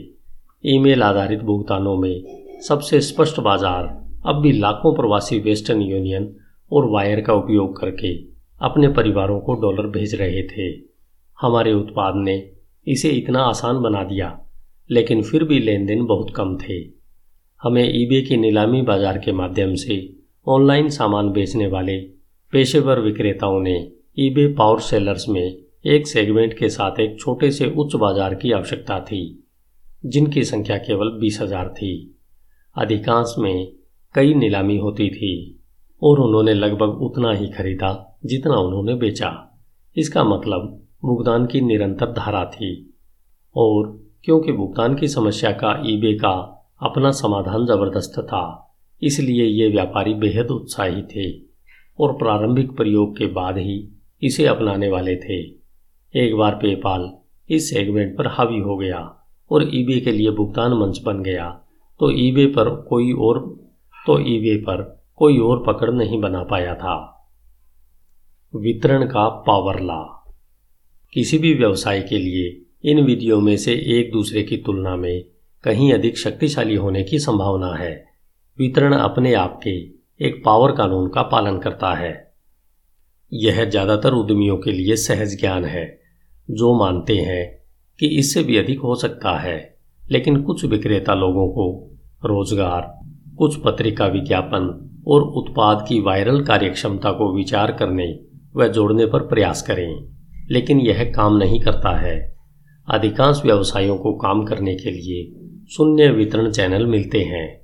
ईमेल 0.65 1.03
आधारित 1.03 1.43
भुगतानों 1.43 1.97
में 1.97 2.61
सबसे 2.61 3.01
स्पष्ट 3.01 3.41
बाज़ार 3.41 3.85
अब 4.27 4.41
भी 4.43 4.53
लाखों 4.53 4.95
प्रवासी 4.95 5.39
वेस्टर्न 5.41 5.83
यूनियन 5.83 6.29
और 6.71 6.89
वायर 6.91 7.21
का 7.21 7.35
उपयोग 7.35 7.77
करके 7.81 8.15
अपने 8.61 8.89
परिवारों 8.93 9.39
को 9.41 9.55
डॉलर 9.61 9.87
भेज 9.91 10.15
रहे 10.15 10.43
थे। 10.49 10.69
हमारे 11.39 11.73
उत्पाद 11.73 12.15
ने 12.17 12.37
इसे 12.87 13.09
इतना 13.11 13.43
आसान 13.43 13.81
बना 13.83 14.03
दिया, 14.05 14.39
लेकिन 14.91 15.23
फिर 15.23 15.45
भी 15.45 15.59
लेन 15.59 15.85
देन 15.87 16.05
बहुत 16.07 16.33
कम 16.37 16.57
थे। 16.59 16.79
हमें 17.63 17.83
ईबे 17.85 18.21
की 18.23 18.37
नीलामी 18.37 18.83
बाज़ार 18.83 19.19
के 19.19 19.33
माध्यम 19.35 19.75
से 19.75 19.99
ऑनलाइन 20.47 20.89
सामान 20.89 21.29
बेचने 21.33 21.67
वाले 21.67 21.99
पेशेवर 22.53 23.01
विक्रेताओं 23.01 23.61
ने 23.61 23.75
ईबे 24.19 24.47
पावर 24.55 24.81
सेलर्स 24.81 25.29
में 25.29 25.57
एक 25.87 26.07
सेगमेंट 26.07 26.57
के 26.59 26.69
साथ 26.69 27.01
एक 27.01 27.19
छोटे 27.21 27.51
से 27.51 27.69
उच्च 27.71 27.95
बाज़ार 27.97 28.35
की 28.35 28.53
आवश्यकता 28.53 28.99
थी, 29.01 29.21
जिनकी 30.05 30.45
संख्या 30.45 30.77
केवल 30.79 31.11
बीस 31.21 31.41
हज़ार 31.43 31.69
थी। 31.69 31.93
अधिकांश 32.77 33.35
में 33.39 33.73
कई 34.15 34.35
नीलामी 34.35 34.79
होती 34.79 35.09
थी 35.11 35.33
और 36.03 36.21
उन्होंने 36.21 36.55
लगभग 36.55 37.03
उतना 37.03 37.33
ही 37.33 37.49
खरीदा 37.49 37.93
जितना 38.25 38.59
उन्होंने 38.59 38.95
बेचा। 38.95 39.31
इसका 39.97 40.25
मतलब 40.25 40.67
भुगतान 41.05 41.47
की 41.47 41.61
निरंतर 41.61 42.13
धारा 42.13 42.45
थी 42.45 42.73
और 43.57 43.93
क्योंकि 44.25 44.53
भुगतान 44.53 44.95
की 44.95 45.09
समस्या 45.09 45.53
का 45.53 45.81
ईबे 45.87 46.15
का 46.15 46.33
अपना 46.83 47.11
समाधान 47.11 47.67
ज़बरदस्त 47.67 48.21
था 48.23 48.43
इसलिए 49.03 49.45
ये 49.45 49.69
व्यापारी 49.69 50.15
बेहद 50.15 50.47
उत्साही 50.47 51.03
थे 51.03 51.41
और 52.01 52.13
प्रारंभिक 52.13 52.71
प्रयोग 52.71 53.19
के 53.19 53.27
बाद 53.27 53.59
ही 53.59 53.89
इसे 54.23 54.47
अपनाने 54.47 54.89
वाले 54.89 55.17
थे। 55.17 55.41
एक 56.15 56.35
बार 56.37 56.55
पेपाल 56.55 57.11
इस 57.51 57.71
सेगमेंट 57.71 58.17
पर 58.19 58.27
हावी 58.27 58.59
हो 58.59 58.77
गया 58.77 59.29
और 59.51 59.69
ईबे 59.75 60.01
के 60.01 60.13
लिए 60.13 60.31
भुगतान 60.31 60.73
मंच 60.73 61.01
बन 61.03 61.23
गया 61.23 61.49
तो 62.01 62.11
ईबे 62.11 62.47
पर 62.47 62.75
कोई 62.75 63.13
और 63.13 63.39
तो 64.07 64.19
ईबे 64.21 64.57
पर 64.57 65.05
कोई 65.17 65.39
और 65.39 65.65
पकड़ 65.67 65.91
नहीं 65.91 66.21
बना 66.21 66.43
पाया 66.43 66.75
था। 66.75 66.95
वितरण 68.57 69.07
का 69.07 69.29
पावर 69.29 69.81
ला। 69.81 70.27
किसी 71.15 71.39
भी 71.39 71.55
व्यवसाय 71.55 72.01
के 72.01 72.19
लिए 72.19 72.91
इन 72.91 73.01
विधियों 73.01 73.41
में 73.41 73.57
से 73.57 73.73
एक 73.73 74.13
दूसरे 74.13 74.43
की 74.43 74.57
तुलना 74.57 74.97
में 74.97 75.25
कहीं 75.65 75.93
अधिक 75.93 76.19
शक्तिशाली 76.19 76.75
होने 76.75 77.03
की 77.03 77.19
संभावना 77.19 77.75
है। 77.75 78.10
वितरण 78.61 78.93
अपने 78.93 79.35
आप 79.35 79.61
के 79.67 79.71
एक 80.27 80.43
पावर 80.45 80.73
कानून 80.73 81.09
का 81.09 81.23
पालन 81.23 81.59
करता 81.59 81.95
है। 81.95 82.33
यह 83.33 83.65
ज़्यादातर 83.65 84.13
उद्यमियों 84.13 84.57
के 84.57 84.73
लिए 84.73 84.97
सहज 84.97 85.41
ज्ञान 85.41 85.65
है, 85.65 86.01
जो 86.51 86.79
मानते 86.79 87.17
हैं 87.17 87.63
कि 88.01 88.07
इससे 88.07 88.43
भी 88.43 88.57
अधिक 88.57 88.81
हो 88.81 88.95
सकता 88.95 89.39
है। 89.39 89.77
लेकिन 90.11 90.43
कुछ 90.43 90.65
विक्रेता 90.65 91.15
लोगों 91.15 91.49
को 91.49 91.91
रोज़गार, 92.25 93.01
कुछ 93.39 93.57
पत्रिका 93.57 94.07
विज्ञापन 94.07 94.91
और 95.07 95.23
उत्पाद 95.23 95.87
की 95.89 96.01
वायरल 96.01 96.45
कार्यक्षमता 96.45 97.13
को 97.13 97.37
विचार 97.37 97.73
करने 97.73 98.21
व 98.57 98.69
जोड़ने 98.69 99.07
पर 99.07 99.21
प्रयास 99.21 99.63
करें। 99.63 100.09
लेकिन 100.51 100.81
यह 100.81 101.13
काम 101.17 101.37
नहीं 101.37 101.61
करता 101.61 101.97
है। 101.99 102.37
अधिकांश 102.91 103.43
व्यवसायों 103.45 103.97
को 103.97 104.13
काम 104.13 104.45
करने 104.45 104.75
के 104.75 104.91
लिए 104.91 105.33
शून्य 105.71 106.09
वितरण 106.09 106.51
चैनल 106.51 106.87
मिलते 106.87 107.21
हैं। 107.21 107.60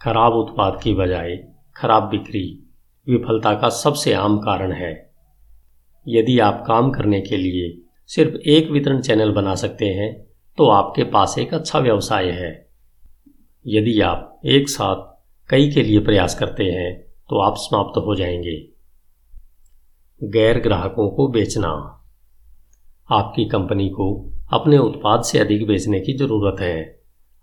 खराब 0.00 0.32
उत्पाद 0.32 0.80
की 0.82 0.94
बजाय 0.94 1.48
खराब 1.76 2.02
बिक्री 2.02 2.70
विफलता 3.08 3.54
का 3.54 3.68
सबसे 3.68 4.12
आम 4.12 4.38
कारण 4.38 4.72
है। 4.72 5.10
यदि 6.08 6.38
आप 6.38 6.64
काम 6.66 6.90
करने 6.90 7.20
के 7.20 7.36
लिए 7.36 7.82
सिर्फ़ 8.06 8.34
एक 8.34 8.70
वितरण 8.70 9.00
चैनल 9.00 9.32
बना 9.32 9.54
सकते 9.54 9.84
हैं 9.84 10.26
तो 10.58 10.68
आपके 10.68 11.04
पास 11.04 11.38
एक 11.38 11.54
अच्छा 11.54 11.78
व्यवसाय 11.78 12.30
है। 12.30 12.68
यदि 13.66 14.00
आप 14.00 14.40
एक 14.44 14.68
साथ 14.68 15.02
कई 15.50 15.70
के 15.70 15.82
लिए 15.82 16.00
प्रयास 16.00 16.38
करते 16.38 16.64
हैं 16.64 17.00
तो 17.00 17.38
आप 17.38 17.54
समाप्त 17.56 17.98
हो 17.98 18.14
जाएँगे। 18.14 18.68
गैर 20.22 20.60
ग्राहकों 20.60 21.10
को 21.10 21.28
बेचना। 21.28 22.04
आपकी 23.10 23.44
कंपनी 23.44 23.88
को 23.88 24.32
अपने 24.52 24.78
उत्पाद 24.78 25.22
से 25.22 25.38
अधिक 25.38 25.66
बेचने 25.66 26.00
की 26.00 26.12
ज़रूरत 26.12 26.60
है। 26.60 26.97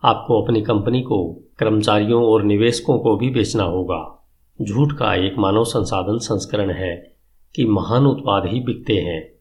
आपको 0.05 0.41
अपनी 0.41 0.61
कंपनी 0.61 1.01
को, 1.01 1.33
कर्मचारियों 1.59 2.23
और 2.23 2.43
निवेशकों 2.43 2.99
को 2.99 3.17
भी 3.17 3.29
बेचना 3.29 3.63
होगा। 3.63 4.27
झूठ 4.61 4.93
का 4.93 5.15
एक 5.15 5.37
मानव 5.37 5.63
संसाधन 5.63 6.17
संस्करण 6.17 6.71
है 6.71 7.15
कि 7.55 7.65
महान 7.65 8.05
उत्पाद 8.05 8.45
ही 8.45 8.59
बिकते 8.59 8.93
हैं। 8.93 9.31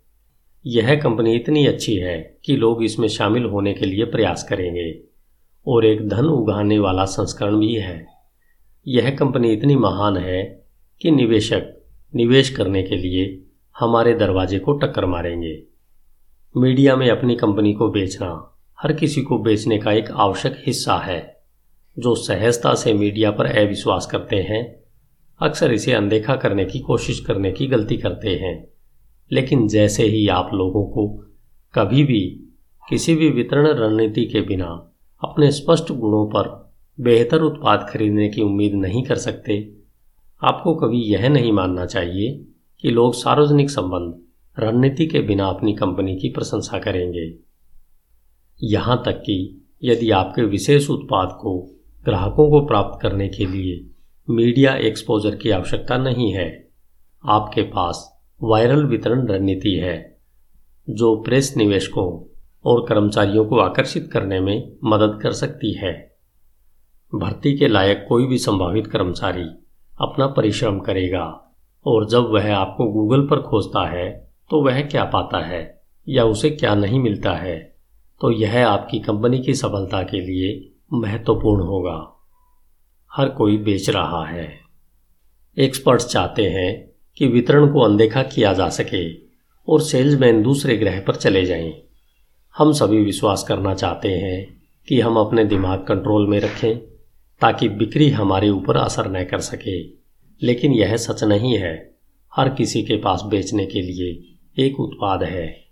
यह 0.66 1.00
कंपनी 1.00 1.35
इतनी 1.35 1.66
अच्छी 1.66 1.96
है 1.96 2.38
कि 2.44 2.57
लोग 2.57 2.85
इसमें 2.85 3.09
शामिल 3.09 3.44
होने 3.44 3.74
के 3.74 3.87
लिए 3.87 4.05
प्रयास 4.05 4.42
करेंगे, 4.42 5.00
और 5.66 5.85
एक 5.85 6.09
धन 6.09 6.24
उगाने 6.24 6.79
वाला 6.79 7.05
संस्करण 7.05 7.59
भी 7.59 7.74
है। 7.74 8.07
यह 8.88 9.16
कंपनी 9.16 9.53
इतनी 9.53 9.77
महान 9.77 10.16
है 10.16 10.64
कि 11.00 11.11
निवेशक 11.11 11.85
निवेश 12.14 12.50
करने 12.50 12.83
के 12.83 12.96
लिए 12.96 13.44
हमारे 13.79 14.14
दरवाजे 14.14 14.59
को 14.59 14.72
टक्कर 14.72 15.07
मारेंगे। 15.07 15.62
मीडिया 16.57 16.96
में 16.96 17.11
अपनी 17.11 17.37
कंपनी 17.37 17.72
को 17.72 17.90
बेचना 17.90 18.53
हर 18.85 18.92
किसी 18.92 19.23
को 19.23 19.38
बेचने 19.38 19.79
का 19.79 19.92
एक 19.92 20.11
आवश्यक 20.11 20.62
हिस्सा 20.66 20.97
है। 20.97 21.42
जो 21.99 22.14
सहजता 22.14 22.75
से 22.75 22.94
मीडिया 22.94 23.31
पर 23.31 23.47
अविश्वास 23.47 24.07
करते 24.07 24.37
हैं, 24.37 24.85
अक्सर 25.42 25.73
इसे 25.73 25.92
अनदेखा 25.92 26.37
करने 26.37 26.64
की 26.64 26.79
कोशिश 26.79 27.20
करने 27.20 27.53
की 27.53 27.66
गलती 27.66 27.97
करते 27.97 28.29
हैं। 28.29 28.68
लेकिन 29.33 29.68
जैसे 29.68 30.03
ही 30.03 30.29
आप 30.29 30.51
लोगों 30.55 30.85
को 30.85 31.25
कभी 31.75 32.05
भी 32.05 32.20
किसी 32.88 33.14
भी 33.14 33.31
वितरण 33.31 33.66
रणनीति 33.66 34.25
के 34.25 34.40
बिना 34.40 34.92
अपने 35.25 35.51
स्पष्ट 35.51 35.92
गुणों 35.92 36.27
पर 36.27 36.73
बेहतर 37.01 37.42
उत्पाद 37.42 37.87
खरीदने 37.90 38.29
की 38.29 38.40
उम्मीद 38.40 38.75
नहीं 38.75 39.03
कर 39.03 39.14
सकते, 39.14 39.73
आपको 40.42 40.75
कभी 40.75 40.99
यह 40.99 41.29
नहीं 41.29 41.53
मानना 41.53 41.87
चाहिए 41.87 42.44
कि 42.81 42.90
लोग 42.90 43.14
सार्वजनिक 43.14 43.70
संबंध, 43.70 44.18
रणनीति 44.59 45.07
के 45.07 45.20
बिना 45.20 45.47
अपनी 45.47 45.75
कंपनी 45.75 46.16
की 46.16 46.29
प्रशंसा 46.29 46.79
करेंगे। 46.79 47.53
यहाँ 48.62 49.02
तक 49.06 49.12
कि 49.12 49.66
यदि 49.84 50.10
आपके 50.10 50.42
विशेष 50.42 50.90
उत्पाद 50.90 51.28
को 51.40 51.58
ग्राहकों 52.04 52.50
को 52.50 52.66
प्राप्त 52.66 53.02
करने 53.02 53.28
के 53.28 53.46
लिए 53.46 53.90
मीडिया 54.28 54.74
एक्सपोजर 54.76 55.34
की 55.36 55.50
आवश्यकता 55.50 55.96
नहीं 55.96 56.32
है, 56.32 56.68
आपके 57.24 57.62
पास 57.62 58.20
वायरल 58.42 58.84
वितरण 58.84 59.26
रणनीति 59.26 59.74
है, 59.74 60.18
जो 60.90 61.16
प्रेस 61.16 61.56
निवेशकों 61.56 62.38
और 62.64 62.84
कर्मचारियों 62.88 63.44
को 63.44 63.58
आकर्षित 63.58 64.10
करने 64.12 64.40
में 64.40 64.72
मदद 64.84 65.18
कर 65.22 65.32
सकती 65.32 65.72
है। 65.72 65.92
भर्ती 67.14 67.58
के 67.58 67.68
लायक 67.68 68.06
कोई 68.08 68.26
भी 68.26 68.38
संभावित 68.38 68.86
कर्मचारी 68.86 69.46
अपना 70.00 70.26
परिश्रम 70.26 70.78
करेगा 70.78 71.54
और 71.86 72.08
जब 72.08 72.30
वह 72.30 72.54
आपको 72.56 72.92
गूगल 72.92 73.20
पर 73.20 73.42
खोजता 73.42 73.86
है 73.88 74.30
तो 74.50 74.62
वह 74.62 74.80
क्या 74.80 75.04
पाता 75.04 75.38
है 75.38 75.84
या 76.08 76.24
उसे 76.24 76.50
क्या 76.50 76.74
नहीं 76.74 77.00
मिलता 77.00 77.32
है? 77.32 77.73
तो 78.20 78.31
यह 78.31 78.68
आपकी 78.68 78.98
कंपनी 78.98 79.38
की 79.38 79.55
सफलता 79.55 80.03
के 80.03 80.20
लिए 80.20 80.72
महत्वपूर्ण 80.92 81.62
होगा। 81.62 82.27
हर 83.12 83.29
कोई 83.29 83.57
बेच 83.57 83.90
रहा 83.90 84.27
है। 84.27 84.61
एक्सपर्ट्स 85.59 86.07
चाहते 86.07 86.42
हैं 86.50 86.90
कि 87.16 87.27
वितरण 87.27 87.72
को 87.72 87.81
अनदेखा 87.81 88.22
किया 88.22 88.53
जा 88.53 88.68
सके 88.68 89.14
और 89.68 89.81
सेल्समैन 89.81 90.42
दूसरे 90.42 90.77
ग्रह 90.77 91.00
पर 91.00 91.14
चले 91.14 91.44
जाएँ। 91.44 91.83
हम 92.57 92.72
सभी 92.72 93.05
विश्वास 93.05 93.44
करना 93.48 93.74
चाहते 93.74 94.09
हैं 94.09 94.62
कि 94.88 95.00
हम 95.00 95.16
अपने 95.16 95.44
दिमाग 95.44 95.79
कंट्रोल 95.79 96.27
में 96.27 96.40
रखें 96.40 96.79
ताकि 97.40 97.68
बिक्री 97.68 98.11
हमारे 98.11 98.48
ऊपर 98.48 98.77
असर 98.77 99.11
न 99.11 99.24
कर 99.24 99.38
सके। 99.38 100.05
लेकिन 100.42 100.72
यह 100.72 100.96
सच 100.96 101.24
नहीं 101.24 101.59
है। 101.59 101.94
हर 102.37 102.48
किसी 102.48 102.83
के 102.83 102.96
पास 102.96 103.22
बेचने 103.22 103.66
के 103.66 103.83
लिए 103.83 104.24
एक 104.66 104.81
उत्पाद 104.81 105.22
है। 105.22 105.63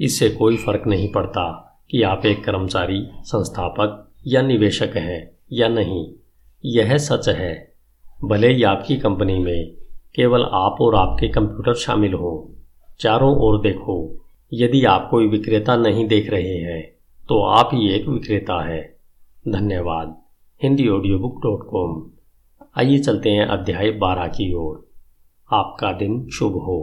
इससे 0.00 0.28
कोई 0.28 0.56
फ़र्क 0.56 0.86
नहीं 0.86 1.12
पड़ता 1.12 1.44
कि 1.90 2.02
आप 2.02 2.26
एक 2.26 2.44
कर्मचारी, 2.44 3.00
संस्थापक 3.22 4.12
या 4.26 4.42
निवेशक 4.42 4.96
हैं 4.96 5.30
या 5.52 5.68
नहीं। 5.68 6.06
यह 6.64 6.96
सच 6.98 7.28
है। 7.28 7.72
भले 8.24 8.52
ही 8.52 8.62
आपकी 8.62 8.96
कंपनी 8.96 9.38
में 9.38 9.70
केवल 10.14 10.42
आप 10.42 10.76
और 10.80 10.94
आपके 10.94 11.28
कंप्यूटर 11.28 11.74
शामिल 11.74 12.12
हो, 12.12 12.54
चारों 13.00 13.34
ओर 13.36 13.60
देखो, 13.60 13.96
यदि 14.52 14.84
आप 14.84 15.08
कोई 15.10 15.28
विक्रेता 15.28 15.76
नहीं 15.76 16.06
देख 16.08 16.30
रहे 16.30 16.56
हैं 16.56 16.82
तो 17.28 17.42
आप 17.42 17.70
ही 17.74 17.88
एक 17.90 18.08
विक्रेता 18.08 18.62
है। 18.68 18.82
धन्यवाद। 19.48 20.16
Hindi 20.62 20.88
audio 20.88 21.18
book 21.18 21.40
dot 21.42 21.66
com 21.70 22.10
आइए 22.78 22.98
चलते 22.98 23.30
हैं 23.30 23.46
अध्याय 23.46 23.90
बारह 23.90 24.26
की 24.28 24.52
ओर। 24.54 24.88
आपका 25.50 25.92
दिन 25.92 26.28
शुभ 26.28 26.52
हो। 26.52 26.78